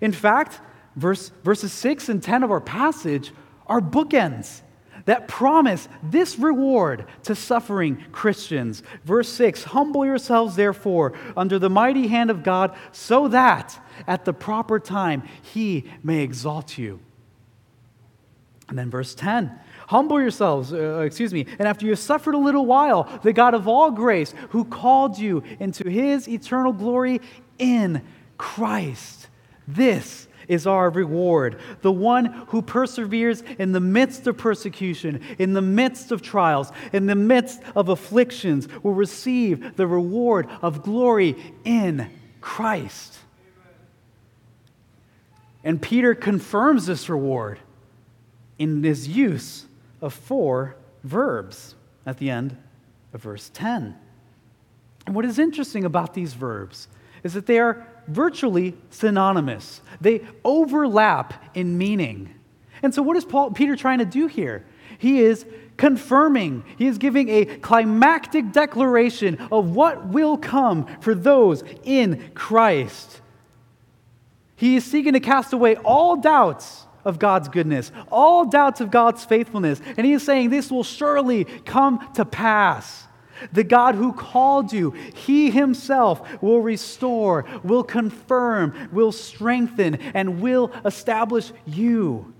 In 0.00 0.12
fact, 0.12 0.60
verse, 0.96 1.30
verses 1.44 1.72
6 1.72 2.08
and 2.08 2.22
10 2.22 2.42
of 2.42 2.50
our 2.50 2.60
passage 2.60 3.32
are 3.66 3.80
bookends 3.80 4.62
that 5.04 5.26
promise 5.26 5.88
this 6.02 6.38
reward 6.38 7.06
to 7.24 7.34
suffering 7.34 8.04
Christians. 8.12 8.82
Verse 9.04 9.28
6 9.28 9.64
Humble 9.64 10.06
yourselves, 10.06 10.56
therefore, 10.56 11.12
under 11.36 11.58
the 11.58 11.70
mighty 11.70 12.06
hand 12.06 12.30
of 12.30 12.42
God, 12.42 12.76
so 12.92 13.28
that 13.28 13.78
at 14.06 14.24
the 14.24 14.32
proper 14.32 14.78
time 14.78 15.22
he 15.42 15.84
may 16.02 16.22
exalt 16.22 16.78
you. 16.78 17.00
And 18.68 18.78
then 18.78 18.90
verse 18.90 19.14
10 19.14 19.58
Humble 19.88 20.20
yourselves, 20.20 20.72
uh, 20.72 20.98
uh, 20.98 21.00
excuse 21.00 21.34
me, 21.34 21.46
and 21.58 21.68
after 21.68 21.84
you 21.84 21.92
have 21.92 21.98
suffered 21.98 22.34
a 22.34 22.38
little 22.38 22.64
while, 22.64 23.20
the 23.22 23.32
God 23.32 23.52
of 23.52 23.68
all 23.68 23.90
grace, 23.90 24.32
who 24.50 24.64
called 24.64 25.18
you 25.18 25.42
into 25.60 25.88
his 25.88 26.28
eternal 26.28 26.72
glory 26.72 27.20
in 27.58 28.02
Christ. 28.38 29.28
This 29.68 30.28
is 30.48 30.66
our 30.66 30.90
reward. 30.90 31.60
The 31.82 31.92
one 31.92 32.26
who 32.48 32.62
perseveres 32.62 33.42
in 33.58 33.72
the 33.72 33.80
midst 33.80 34.26
of 34.26 34.38
persecution, 34.38 35.20
in 35.38 35.52
the 35.52 35.62
midst 35.62 36.10
of 36.10 36.22
trials, 36.22 36.72
in 36.92 37.06
the 37.06 37.14
midst 37.14 37.60
of 37.76 37.88
afflictions, 37.88 38.68
will 38.82 38.94
receive 38.94 39.76
the 39.76 39.86
reward 39.86 40.48
of 40.62 40.82
glory 40.82 41.36
in 41.64 42.10
Christ. 42.40 43.18
And 45.64 45.80
Peter 45.80 46.14
confirms 46.14 46.86
this 46.86 47.08
reward 47.08 47.60
in 48.58 48.82
his 48.82 49.08
use 49.08 49.66
of 50.00 50.12
four 50.12 50.76
verbs 51.04 51.74
at 52.04 52.18
the 52.18 52.30
end 52.30 52.56
of 53.12 53.22
verse 53.22 53.50
10. 53.54 53.96
And 55.06 55.14
what 55.14 55.24
is 55.24 55.38
interesting 55.38 55.84
about 55.84 56.14
these 56.14 56.34
verbs 56.34 56.88
is 57.22 57.34
that 57.34 57.46
they 57.46 57.58
are 57.58 57.86
virtually 58.08 58.74
synonymous, 58.90 59.80
they 60.00 60.22
overlap 60.44 61.34
in 61.54 61.78
meaning. 61.78 62.34
And 62.82 62.92
so, 62.92 63.02
what 63.02 63.16
is 63.16 63.24
Paul, 63.24 63.52
Peter 63.52 63.76
trying 63.76 63.98
to 63.98 64.04
do 64.04 64.26
here? 64.26 64.64
He 64.98 65.20
is 65.20 65.46
confirming, 65.76 66.64
he 66.76 66.86
is 66.86 66.98
giving 66.98 67.28
a 67.28 67.44
climactic 67.44 68.52
declaration 68.52 69.38
of 69.50 69.74
what 69.74 70.06
will 70.08 70.36
come 70.36 70.86
for 71.00 71.14
those 71.14 71.62
in 71.84 72.30
Christ. 72.34 73.21
He 74.56 74.76
is 74.76 74.84
seeking 74.84 75.14
to 75.14 75.20
cast 75.20 75.52
away 75.52 75.76
all 75.76 76.16
doubts 76.16 76.86
of 77.04 77.18
God's 77.18 77.48
goodness, 77.48 77.90
all 78.10 78.44
doubts 78.44 78.80
of 78.80 78.90
God's 78.90 79.24
faithfulness. 79.24 79.80
And 79.96 80.06
he 80.06 80.12
is 80.12 80.22
saying 80.22 80.50
this 80.50 80.70
will 80.70 80.84
surely 80.84 81.44
come 81.44 82.06
to 82.14 82.24
pass. 82.24 83.06
The 83.52 83.64
God 83.64 83.96
who 83.96 84.12
called 84.12 84.72
you, 84.72 84.90
he 84.90 85.50
himself 85.50 86.40
will 86.40 86.60
restore, 86.60 87.44
will 87.64 87.82
confirm, 87.82 88.88
will 88.92 89.10
strengthen, 89.10 89.96
and 89.96 90.40
will 90.40 90.70
establish 90.84 91.50
you. 91.66 92.32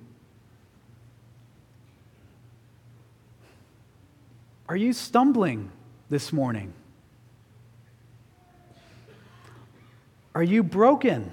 Are 4.68 4.76
you 4.76 4.92
stumbling 4.92 5.72
this 6.08 6.32
morning? 6.32 6.72
Are 10.34 10.42
you 10.42 10.62
broken 10.62 11.30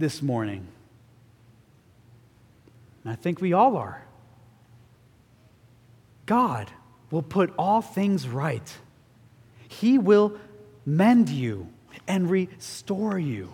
this 0.00 0.22
morning? 0.22 0.66
And 3.04 3.12
I 3.12 3.16
think 3.16 3.40
we 3.40 3.52
all 3.52 3.76
are. 3.76 4.04
God 6.26 6.70
will 7.10 7.22
put 7.22 7.52
all 7.58 7.82
things 7.82 8.26
right. 8.26 8.76
He 9.68 9.98
will 9.98 10.36
mend 10.84 11.28
you 11.28 11.68
and 12.08 12.30
restore 12.30 13.18
you. 13.18 13.52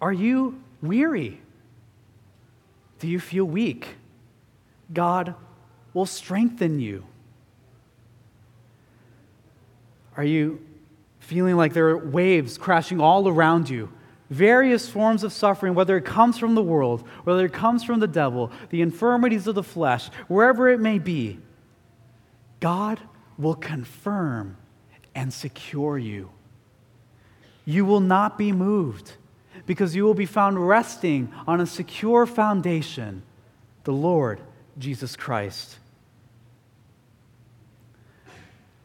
Are 0.00 0.12
you 0.12 0.60
weary? 0.82 1.40
Do 2.98 3.08
you 3.08 3.20
feel 3.20 3.44
weak? 3.44 3.96
God 4.92 5.34
will 5.92 6.06
strengthen 6.06 6.80
you. 6.80 7.04
Are 10.16 10.24
you 10.24 10.64
feeling 11.18 11.56
like 11.56 11.72
there 11.72 11.88
are 11.88 11.98
waves 11.98 12.58
crashing 12.58 13.00
all 13.00 13.28
around 13.28 13.68
you? 13.68 13.90
Various 14.30 14.88
forms 14.88 15.24
of 15.24 15.32
suffering, 15.32 15.74
whether 15.74 15.96
it 15.96 16.04
comes 16.04 16.38
from 16.38 16.54
the 16.54 16.62
world, 16.62 17.06
whether 17.24 17.44
it 17.44 17.52
comes 17.52 17.82
from 17.82 18.00
the 18.00 18.06
devil, 18.06 18.50
the 18.70 18.80
infirmities 18.80 19.46
of 19.46 19.56
the 19.56 19.62
flesh, 19.62 20.08
wherever 20.28 20.68
it 20.68 20.80
may 20.80 20.98
be, 20.98 21.38
God 22.60 23.00
will 23.36 23.56
confirm 23.56 24.56
and 25.14 25.32
secure 25.32 25.98
you. 25.98 26.30
You 27.64 27.84
will 27.84 28.00
not 28.00 28.38
be 28.38 28.52
moved 28.52 29.12
because 29.66 29.94
you 29.94 30.04
will 30.04 30.14
be 30.14 30.26
found 30.26 30.66
resting 30.66 31.32
on 31.46 31.60
a 31.60 31.66
secure 31.66 32.24
foundation, 32.24 33.22
the 33.84 33.92
Lord 33.92 34.40
Jesus 34.78 35.16
Christ. 35.16 35.78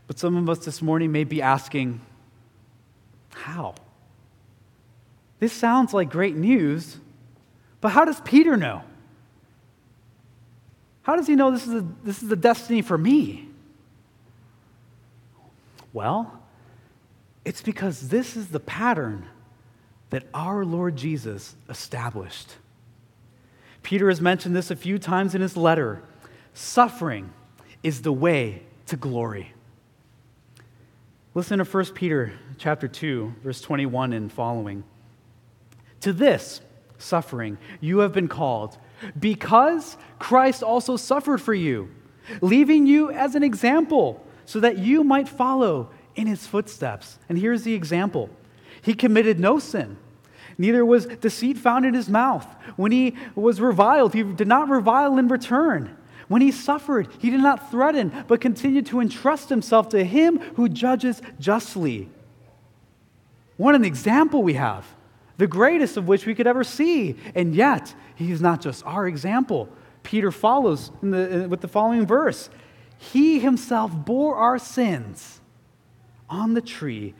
But 0.07 0.19
some 0.19 0.35
of 0.37 0.49
us 0.49 0.65
this 0.65 0.81
morning 0.81 1.11
may 1.11 1.23
be 1.23 1.41
asking, 1.41 2.01
how? 3.33 3.75
This 5.45 5.53
sounds 5.53 5.93
like 5.93 6.09
great 6.09 6.35
news, 6.35 6.97
but 7.79 7.89
how 7.89 8.03
does 8.03 8.19
Peter 8.21 8.57
know? 8.57 8.81
How 11.03 11.15
does 11.15 11.27
he 11.27 11.35
know 11.35 11.51
this 11.51 11.67
is, 11.67 11.73
a, 11.75 11.85
this 12.03 12.23
is 12.23 12.29
the 12.29 12.35
destiny 12.35 12.81
for 12.81 12.97
me? 12.97 13.47
Well, 15.93 16.41
it's 17.45 17.61
because 17.61 18.09
this 18.09 18.35
is 18.35 18.47
the 18.47 18.59
pattern 18.59 19.27
that 20.09 20.23
our 20.33 20.65
Lord 20.65 20.95
Jesus 20.95 21.55
established. 21.69 22.55
Peter 23.83 24.09
has 24.09 24.19
mentioned 24.19 24.55
this 24.55 24.71
a 24.71 24.75
few 24.75 24.97
times 24.97 25.35
in 25.35 25.41
his 25.41 25.55
letter. 25.55 26.01
Suffering 26.55 27.31
is 27.83 28.01
the 28.01 28.11
way 28.11 28.63
to 28.87 28.97
glory. 28.97 29.53
Listen 31.35 31.59
to 31.59 31.65
1 31.65 31.85
Peter 31.93 32.33
chapter 32.57 32.87
2, 32.87 33.35
verse 33.43 33.61
21 33.61 34.11
and 34.11 34.33
following. 34.33 34.83
To 36.05 36.13
this 36.13 36.61
suffering 36.99 37.57
you 37.81 37.97
have 37.99 38.13
been 38.13 38.27
called, 38.27 38.77
because 39.19 39.97
Christ 40.19 40.61
also 40.61 40.97
suffered 40.97 41.41
for 41.41 41.55
you, 41.55 41.89
leaving 42.41 42.85
you 42.85 43.09
as 43.09 43.33
an 43.33 43.41
example, 43.41 44.23
so 44.45 44.59
that 44.59 44.77
you 44.77 45.03
might 45.03 45.27
follow 45.27 45.89
in 46.15 46.27
his 46.27 46.45
footsteps. 46.45 47.17
And 47.27 47.39
here's 47.39 47.63
the 47.63 47.73
example 47.73 48.29
He 48.83 48.93
committed 48.93 49.39
no 49.39 49.57
sin. 49.57 49.97
Neither 50.59 50.85
was 50.85 51.07
deceit 51.07 51.57
found 51.57 51.87
in 51.87 51.95
his 51.95 52.07
mouth. 52.07 52.45
When 52.75 52.91
he 52.91 53.15
was 53.33 53.59
reviled, 53.59 54.13
he 54.13 54.21
did 54.21 54.47
not 54.47 54.69
revile 54.69 55.17
in 55.17 55.27
return. 55.27 55.97
When 56.27 56.43
he 56.43 56.51
suffered, 56.51 57.07
he 57.17 57.31
did 57.31 57.41
not 57.41 57.71
threaten, 57.71 58.25
but 58.27 58.41
continued 58.41 58.85
to 58.87 59.01
entrust 59.01 59.49
himself 59.49 59.89
to 59.89 60.03
him 60.03 60.37
who 60.53 60.69
judges 60.69 61.19
justly. 61.39 62.11
What 63.57 63.73
an 63.73 63.83
example 63.83 64.43
we 64.43 64.53
have, 64.53 64.85
the 65.37 65.47
greatest 65.47 65.97
of 65.97 66.07
which 66.07 66.25
we 66.25 66.35
could 66.35 66.47
ever 66.47 66.63
see. 66.63 67.15
And 67.33 67.55
yet, 67.55 67.93
he's 68.15 68.41
not 68.41 68.61
just 68.61 68.85
our 68.85 69.07
example. 69.07 69.69
Peter 70.03 70.31
follows 70.31 70.91
the, 71.01 71.47
with 71.49 71.61
the 71.61 71.67
following 71.67 72.05
verse 72.05 72.49
He 72.97 73.39
himself 73.39 73.91
bore 73.91 74.35
our 74.35 74.59
sins 74.59 75.41
on 76.29 76.53
the 76.53 76.61
tree 76.61 77.13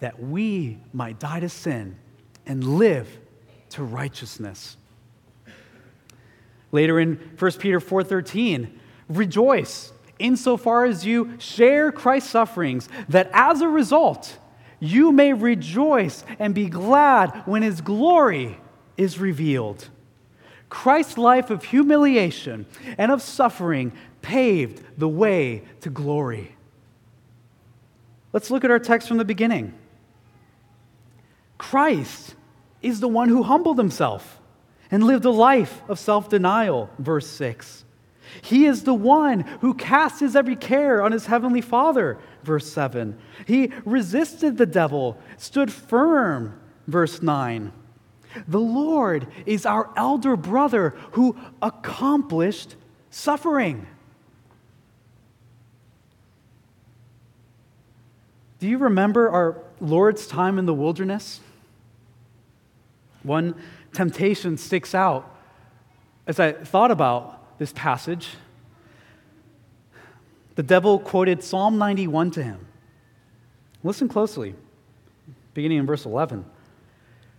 that 0.00 0.20
we 0.20 0.78
might 0.92 1.20
die 1.20 1.40
to 1.40 1.48
sin 1.48 1.96
and 2.46 2.64
live 2.64 3.08
to 3.70 3.82
righteousness. 3.82 4.76
Later 6.72 6.98
in 6.98 7.16
1 7.38 7.52
Peter 7.58 7.80
4:13, 7.80 8.78
rejoice 9.08 9.92
insofar 10.18 10.84
as 10.84 11.04
you 11.04 11.34
share 11.38 11.92
Christ's 11.92 12.30
sufferings, 12.30 12.88
that 13.08 13.28
as 13.32 13.60
a 13.60 13.68
result 13.68 14.38
you 14.82 15.12
may 15.12 15.32
rejoice 15.32 16.24
and 16.40 16.56
be 16.56 16.68
glad 16.68 17.42
when 17.46 17.62
his 17.62 17.80
glory 17.80 18.58
is 18.96 19.20
revealed. 19.20 19.88
Christ's 20.68 21.16
life 21.16 21.50
of 21.50 21.62
humiliation 21.62 22.66
and 22.98 23.12
of 23.12 23.22
suffering 23.22 23.92
paved 24.22 24.82
the 24.98 25.08
way 25.08 25.62
to 25.82 25.88
glory. 25.88 26.56
Let's 28.32 28.50
look 28.50 28.64
at 28.64 28.72
our 28.72 28.80
text 28.80 29.06
from 29.06 29.18
the 29.18 29.24
beginning. 29.24 29.72
Christ 31.58 32.34
is 32.80 32.98
the 32.98 33.06
one 33.06 33.28
who 33.28 33.44
humbled 33.44 33.78
himself 33.78 34.40
and 34.90 35.04
lived 35.04 35.24
a 35.24 35.30
life 35.30 35.80
of 35.86 36.00
self 36.00 36.28
denial, 36.28 36.90
verse 36.98 37.28
6. 37.28 37.84
He 38.40 38.66
is 38.66 38.82
the 38.82 38.94
one 38.94 39.42
who 39.60 39.74
casts 39.74 40.18
his 40.18 40.34
every 40.34 40.56
care 40.56 41.02
on 41.02 41.12
his 41.12 41.26
heavenly 41.26 41.60
Father, 41.60 42.18
verse 42.42 42.70
7. 42.72 43.18
He 43.46 43.72
resisted 43.84 44.56
the 44.56 44.66
devil, 44.66 45.18
stood 45.36 45.72
firm, 45.72 46.60
verse 46.86 47.22
9. 47.22 47.72
The 48.48 48.60
Lord 48.60 49.26
is 49.46 49.66
our 49.66 49.90
elder 49.96 50.36
brother 50.36 50.90
who 51.12 51.36
accomplished 51.60 52.76
suffering. 53.10 53.86
Do 58.58 58.68
you 58.68 58.78
remember 58.78 59.28
our 59.28 59.58
Lord's 59.80 60.26
time 60.26 60.58
in 60.58 60.66
the 60.66 60.74
wilderness? 60.74 61.40
One 63.22 63.54
temptation 63.92 64.56
sticks 64.56 64.94
out 64.94 65.28
as 66.26 66.38
I 66.38 66.52
thought 66.52 66.90
about 66.90 67.58
this 67.58 67.72
passage. 67.72 68.30
The 70.54 70.62
devil 70.62 70.98
quoted 70.98 71.42
Psalm 71.42 71.78
91 71.78 72.32
to 72.32 72.42
him. 72.42 72.66
Listen 73.82 74.08
closely, 74.08 74.54
beginning 75.54 75.78
in 75.78 75.86
verse 75.86 76.04
11. 76.04 76.44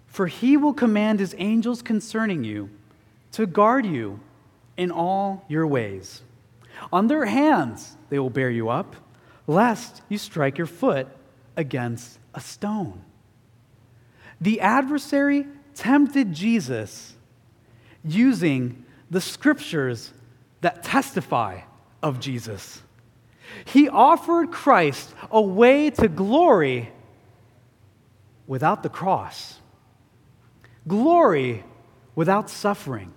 For 0.08 0.28
he 0.28 0.58
will 0.58 0.74
command 0.74 1.20
his 1.20 1.36
angels 1.38 1.82
concerning 1.82 2.44
you 2.44 2.70
to 3.34 3.46
guard 3.46 3.86
you 3.86 4.20
in 4.78 4.92
all 4.92 5.46
your 5.48 5.66
ways. 5.68 6.22
On 6.92 7.08
their 7.08 7.26
hands 7.26 7.96
they 8.10 8.20
will 8.20 8.30
bear 8.30 8.50
you 8.50 8.70
up, 8.70 8.96
lest 9.48 10.02
you 10.10 10.18
strike 10.18 10.58
your 10.58 10.68
foot 10.68 11.08
against 11.56 12.20
a 12.34 12.42
stone. 12.42 13.04
The 14.42 14.60
adversary 14.60 15.48
tempted 15.76 16.34
Jesus 16.34 17.16
using 18.04 18.86
the 19.10 19.22
scriptures 19.22 20.12
that 20.62 20.84
testify 20.84 21.62
of 22.02 22.20
Jesus. 22.20 22.82
He 23.66 23.90
offered 23.90 24.52
Christ 24.52 25.14
a 25.32 25.42
way 25.42 25.90
to 25.92 26.08
glory 26.08 26.92
without 28.48 28.84
the 28.84 28.90
cross, 28.90 29.60
glory 30.88 31.64
without 32.16 32.50
suffering. 32.50 33.14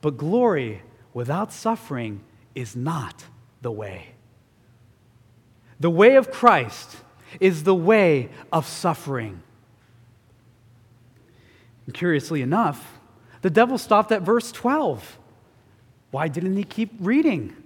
But 0.00 0.16
glory 0.16 0.82
without 1.12 1.52
suffering 1.52 2.22
is 2.54 2.74
not 2.74 3.24
the 3.62 3.70
way. 3.70 4.14
The 5.78 5.90
way 5.90 6.16
of 6.16 6.30
Christ 6.30 6.96
is 7.38 7.64
the 7.64 7.74
way 7.74 8.30
of 8.52 8.66
suffering. 8.66 9.42
And 11.86 11.94
curiously 11.94 12.42
enough, 12.42 12.98
the 13.42 13.50
devil 13.50 13.78
stopped 13.78 14.12
at 14.12 14.22
verse 14.22 14.52
12. 14.52 15.18
Why 16.10 16.28
didn't 16.28 16.56
he 16.56 16.64
keep 16.64 16.92
reading? 17.00 17.56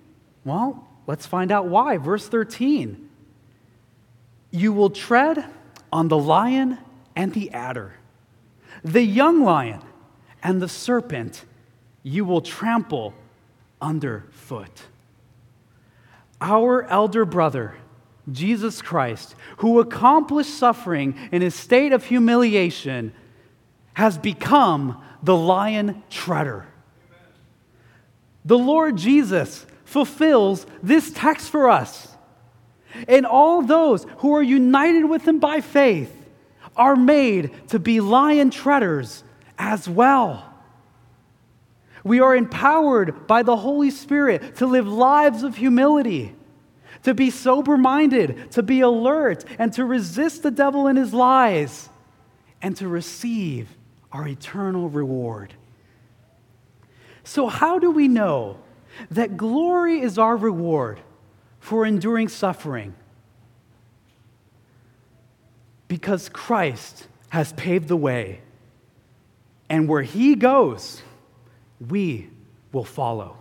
Well, 0.45 0.87
let's 1.07 1.27
find 1.27 1.53
out 1.53 1.67
why. 1.67 1.97
Verse 1.97 2.27
13 2.29 3.09
You 4.51 4.73
will 4.73 4.91
tread 4.91 5.45
on 5.93 6.09
the 6.09 6.19
lion 6.19 6.79
and 7.17 7.33
the 7.33 7.51
adder, 7.53 7.95
the 8.83 9.03
young 9.03 9.43
lion 9.43 9.81
and 10.43 10.61
the 10.61 10.69
serpent 10.69 11.45
you 12.03 12.25
will 12.25 12.43
trample 12.43 13.15
underfoot. 13.81 14.83
Our 16.41 16.85
elder 16.85 17.25
brother, 17.25 17.75
Jesus 18.31 18.83
Christ, 18.83 19.35
who 19.59 19.81
accomplished 19.81 20.51
suffering 20.51 21.17
in 21.33 21.41
his 21.43 21.55
state 21.55 21.93
of 21.93 22.05
humiliation 22.05 23.15
has 23.95 24.19
become 24.19 25.03
the 25.23 25.37
lion 25.37 26.03
treader. 26.11 26.67
The 28.45 28.59
Lord 28.59 28.97
Jesus 28.97 29.65
fulfills 29.95 30.67
this 30.83 31.13
text 31.13 31.49
for 31.51 31.71
us. 31.71 32.09
And 33.07 33.25
all 33.25 33.63
those 33.63 34.05
who 34.19 34.35
are 34.35 34.43
united 34.43 35.05
with 35.05 35.27
him 35.27 35.39
by 35.39 35.61
faith 35.61 36.13
are 36.77 36.97
made 36.97 37.69
to 37.69 37.79
be 37.79 38.01
lion 38.01 38.51
treaders 38.51 39.23
as 39.57 39.89
well. 39.89 40.53
We 42.03 42.19
are 42.19 42.35
empowered 42.35 43.29
by 43.29 43.45
the 43.45 43.55
Holy 43.55 43.93
Spirit 43.93 44.57
to 44.57 44.67
live 44.67 44.89
lives 44.89 45.45
of 45.45 45.57
humility, 45.57 46.35
to 47.05 47.15
be 47.15 47.31
sober 47.31 47.77
minded, 47.77 48.51
to 48.51 48.65
be 48.65 48.81
alert, 48.81 49.45
and 49.61 49.73
to 49.75 49.85
resist 49.85 50.43
the 50.43 50.51
devil 50.51 50.89
and 50.89 50.99
his 50.99 51.15
lies, 51.15 51.89
and 52.61 52.77
to 52.79 52.89
receive 52.89 53.69
our 54.11 54.27
eternal 54.27 54.89
reward. 54.89 55.55
So, 57.23 57.47
how 57.47 57.79
do 57.79 57.93
we 57.93 58.09
know 58.09 58.59
that 59.11 59.37
glory 59.37 60.01
is 60.01 60.19
our 60.19 60.37
reward 60.37 61.01
for 61.61 61.87
enduring 61.87 62.29
suffering? 62.29 62.95
Because 65.89 66.29
Christ 66.29 67.07
has 67.31 67.53
paved 67.55 67.89
the 67.89 67.97
way, 67.97 68.41
and 69.69 69.89
where 69.89 70.03
He 70.03 70.35
goes, 70.35 71.03
we 71.89 72.29
will 72.73 72.85
follow. 72.85 73.37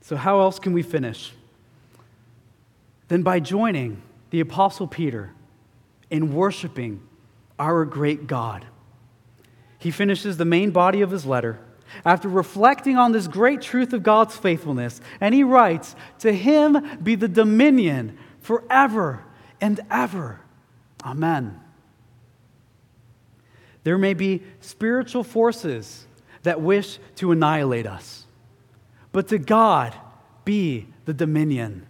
So, 0.00 0.16
how 0.16 0.40
else 0.40 0.58
can 0.58 0.72
we 0.72 0.82
finish? 0.82 1.32
Then 3.08 3.22
by 3.22 3.40
joining 3.40 4.02
the 4.30 4.40
Apostle 4.40 4.86
Peter 4.86 5.32
in 6.10 6.32
worshiping 6.32 7.02
our 7.58 7.84
great 7.84 8.26
God. 8.26 8.66
He 9.86 9.92
finishes 9.92 10.36
the 10.36 10.44
main 10.44 10.72
body 10.72 11.00
of 11.00 11.12
his 11.12 11.24
letter 11.24 11.60
after 12.04 12.28
reflecting 12.28 12.98
on 12.98 13.12
this 13.12 13.28
great 13.28 13.62
truth 13.62 13.92
of 13.92 14.02
God's 14.02 14.36
faithfulness, 14.36 15.00
and 15.20 15.32
he 15.32 15.44
writes, 15.44 15.94
To 16.18 16.32
him 16.32 16.98
be 17.04 17.14
the 17.14 17.28
dominion 17.28 18.18
forever 18.40 19.22
and 19.60 19.78
ever. 19.88 20.40
Amen. 21.04 21.60
There 23.84 23.96
may 23.96 24.12
be 24.12 24.42
spiritual 24.58 25.22
forces 25.22 26.08
that 26.42 26.60
wish 26.60 26.98
to 27.14 27.30
annihilate 27.30 27.86
us, 27.86 28.26
but 29.12 29.28
to 29.28 29.38
God 29.38 29.94
be 30.44 30.88
the 31.04 31.14
dominion. 31.14 31.86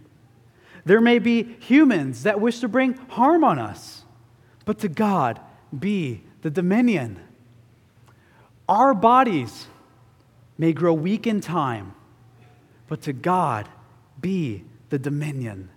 There 0.84 1.00
may 1.00 1.18
be 1.18 1.56
humans 1.60 2.24
that 2.24 2.42
wish 2.42 2.60
to 2.60 2.68
bring 2.68 2.92
harm 3.08 3.42
on 3.42 3.58
us, 3.58 4.04
but 4.66 4.80
to 4.80 4.90
God 4.90 5.40
be 5.72 6.24
the 6.42 6.50
dominion. 6.50 7.22
Our 8.68 8.94
bodies 8.94 9.66
may 10.58 10.72
grow 10.72 10.92
weak 10.92 11.26
in 11.26 11.40
time, 11.40 11.94
but 12.88 13.02
to 13.02 13.12
God 13.12 13.68
be 14.20 14.64
the 14.88 14.98
dominion. 14.98 15.70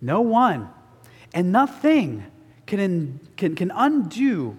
No 0.00 0.20
one 0.20 0.68
and 1.32 1.52
nothing 1.52 2.24
can, 2.66 3.20
can, 3.36 3.54
can 3.54 3.70
undo 3.74 4.56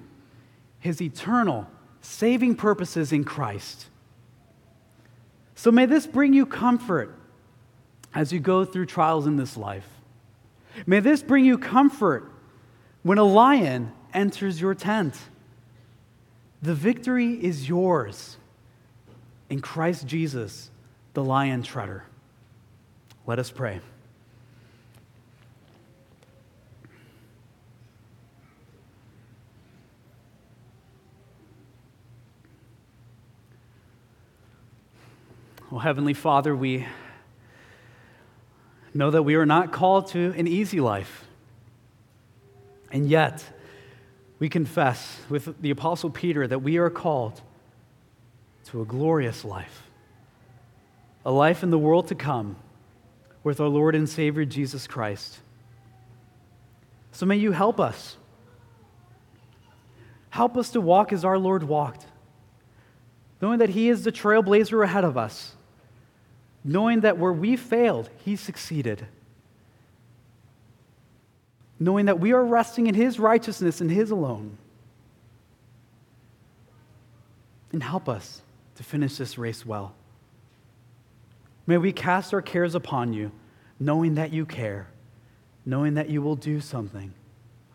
his 0.79 1.01
eternal 1.01 1.67
saving 2.01 2.55
purposes 2.55 3.11
in 3.11 3.23
Christ. 3.23 3.87
So 5.55 5.71
may 5.71 5.85
this 5.85 6.05
bring 6.07 6.33
you 6.33 6.45
comfort 6.45 7.17
as 8.13 8.31
you 8.31 8.39
go 8.39 8.63
through 8.63 8.85
trials 8.85 9.27
in 9.27 9.37
this 9.37 9.57
life. 9.57 9.87
May 10.85 10.99
this 10.99 11.23
bring 11.23 11.45
you 11.45 11.57
comfort 11.57 12.31
when 13.03 13.17
a 13.17 13.23
lion 13.23 13.91
enters 14.13 14.61
your 14.61 14.75
tent. 14.75 15.17
The 16.61 16.73
victory 16.73 17.33
is 17.33 17.69
yours 17.69 18.37
in 19.49 19.61
Christ 19.61 20.07
Jesus, 20.07 20.71
the 21.13 21.23
lion 21.23 21.63
treader. 21.63 22.03
Let 23.25 23.39
us 23.39 23.51
pray. 23.51 23.79
Well, 35.69 35.81
Heavenly 35.81 36.13
Father, 36.13 36.55
we 36.55 36.87
know 38.93 39.11
that 39.11 39.23
we 39.23 39.35
are 39.35 39.45
not 39.45 39.71
called 39.71 40.07
to 40.07 40.33
an 40.37 40.47
easy 40.47 40.79
life. 40.79 41.25
And 42.89 43.09
yet, 43.09 43.43
we 44.39 44.49
confess 44.49 45.19
with 45.29 45.61
the 45.61 45.71
Apostle 45.71 46.09
Peter 46.09 46.47
that 46.47 46.59
we 46.59 46.77
are 46.77 46.89
called 46.89 47.41
to 48.65 48.81
a 48.81 48.85
glorious 48.85 49.43
life, 49.43 49.83
a 51.25 51.31
life 51.31 51.63
in 51.63 51.69
the 51.69 51.77
world 51.79 52.07
to 52.07 52.15
come 52.15 52.55
with 53.43 53.59
our 53.59 53.67
Lord 53.67 53.95
and 53.95 54.07
Savior 54.07 54.45
Jesus 54.45 54.87
Christ. 54.87 55.39
So 57.11 57.25
may 57.25 57.37
you 57.37 57.51
help 57.51 57.79
us. 57.79 58.17
Help 60.29 60.57
us 60.57 60.69
to 60.71 60.81
walk 60.81 61.11
as 61.13 61.25
our 61.25 61.39
Lord 61.39 61.63
walked, 61.63 62.05
knowing 63.41 63.59
that 63.59 63.69
He 63.69 63.89
is 63.89 64.03
the 64.03 64.11
trailblazer 64.11 64.83
ahead 64.83 65.03
of 65.03 65.17
us 65.17 65.55
knowing 66.67 66.99
that 66.99 67.17
where 67.17 67.33
we 67.33 67.55
failed, 67.55 68.09
He 68.25 68.35
succeeded. 68.35 69.07
Knowing 71.79 72.05
that 72.05 72.19
we 72.19 72.33
are 72.33 72.43
resting 72.43 72.87
in 72.87 72.95
His 72.95 73.19
righteousness 73.19 73.81
and 73.81 73.91
His 73.91 74.11
alone. 74.11 74.57
And 77.71 77.83
help 77.83 78.09
us 78.09 78.41
to 78.75 78.83
finish 78.83 79.17
this 79.17 79.37
race 79.37 79.65
well. 79.65 79.93
May 81.65 81.77
we 81.77 81.91
cast 81.91 82.33
our 82.33 82.41
cares 82.41 82.75
upon 82.75 83.13
you, 83.13 83.31
knowing 83.79 84.15
that 84.15 84.31
you 84.31 84.45
care, 84.45 84.87
knowing 85.65 85.95
that 85.95 86.09
you 86.09 86.21
will 86.21 86.37
do 86.37 86.61
something 86.61 87.13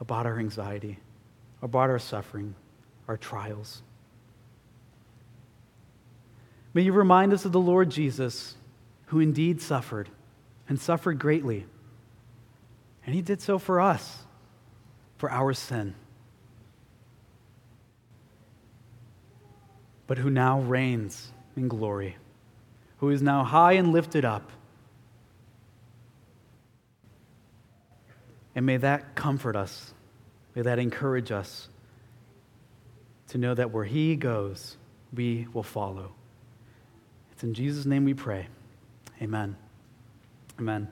about 0.00 0.26
our 0.26 0.38
anxiety, 0.38 0.98
about 1.60 1.90
our 1.90 1.98
suffering, 1.98 2.54
our 3.06 3.16
trials. 3.16 3.82
May 6.74 6.82
you 6.82 6.92
remind 6.92 7.32
us 7.32 7.44
of 7.44 7.52
the 7.52 7.60
Lord 7.60 7.90
Jesus 7.90 8.56
who 9.06 9.20
indeed 9.20 9.60
suffered 9.60 10.08
and 10.68 10.80
suffered 10.80 11.18
greatly. 11.18 11.66
And 13.04 13.14
he 13.14 13.22
did 13.22 13.40
so 13.40 13.58
for 13.58 13.80
us, 13.80 14.24
for 15.16 15.30
our 15.30 15.52
sin. 15.52 15.94
But 20.06 20.18
who 20.18 20.30
now 20.30 20.60
reigns 20.60 21.32
in 21.56 21.68
glory, 21.68 22.16
who 22.98 23.10
is 23.10 23.22
now 23.22 23.44
high 23.44 23.72
and 23.72 23.92
lifted 23.92 24.24
up. 24.24 24.50
And 28.54 28.66
may 28.66 28.76
that 28.76 29.14
comfort 29.14 29.56
us, 29.56 29.94
may 30.54 30.62
that 30.62 30.78
encourage 30.78 31.32
us 31.32 31.68
to 33.28 33.38
know 33.38 33.54
that 33.54 33.70
where 33.70 33.84
he 33.84 34.14
goes, 34.14 34.76
we 35.14 35.46
will 35.52 35.62
follow. 35.62 36.12
It's 37.32 37.42
in 37.42 37.54
Jesus' 37.54 37.86
name 37.86 38.04
we 38.04 38.14
pray. 38.14 38.48
Amen. 39.22 39.56
Amen. 40.58 40.88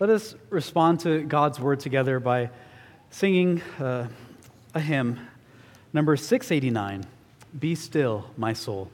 Let 0.00 0.10
us 0.10 0.36
respond 0.48 1.00
to 1.00 1.24
God's 1.24 1.58
word 1.58 1.80
together 1.80 2.20
by 2.20 2.50
singing 3.10 3.60
uh, 3.80 4.06
a 4.72 4.78
hymn, 4.78 5.18
number 5.92 6.16
689 6.16 7.04
Be 7.58 7.74
Still, 7.74 8.30
My 8.36 8.52
Soul. 8.52 8.92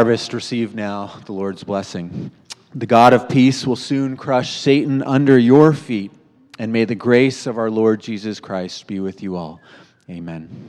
Harvest, 0.00 0.32
receive 0.32 0.74
now 0.74 1.12
the 1.26 1.32
Lord's 1.32 1.62
blessing. 1.62 2.30
The 2.74 2.86
God 2.86 3.12
of 3.12 3.28
peace 3.28 3.66
will 3.66 3.76
soon 3.76 4.16
crush 4.16 4.56
Satan 4.56 5.02
under 5.02 5.38
your 5.38 5.74
feet, 5.74 6.10
and 6.58 6.72
may 6.72 6.86
the 6.86 6.94
grace 6.94 7.46
of 7.46 7.58
our 7.58 7.70
Lord 7.70 8.00
Jesus 8.00 8.40
Christ 8.40 8.86
be 8.86 8.98
with 8.98 9.22
you 9.22 9.36
all. 9.36 9.60
Amen. 10.08 10.59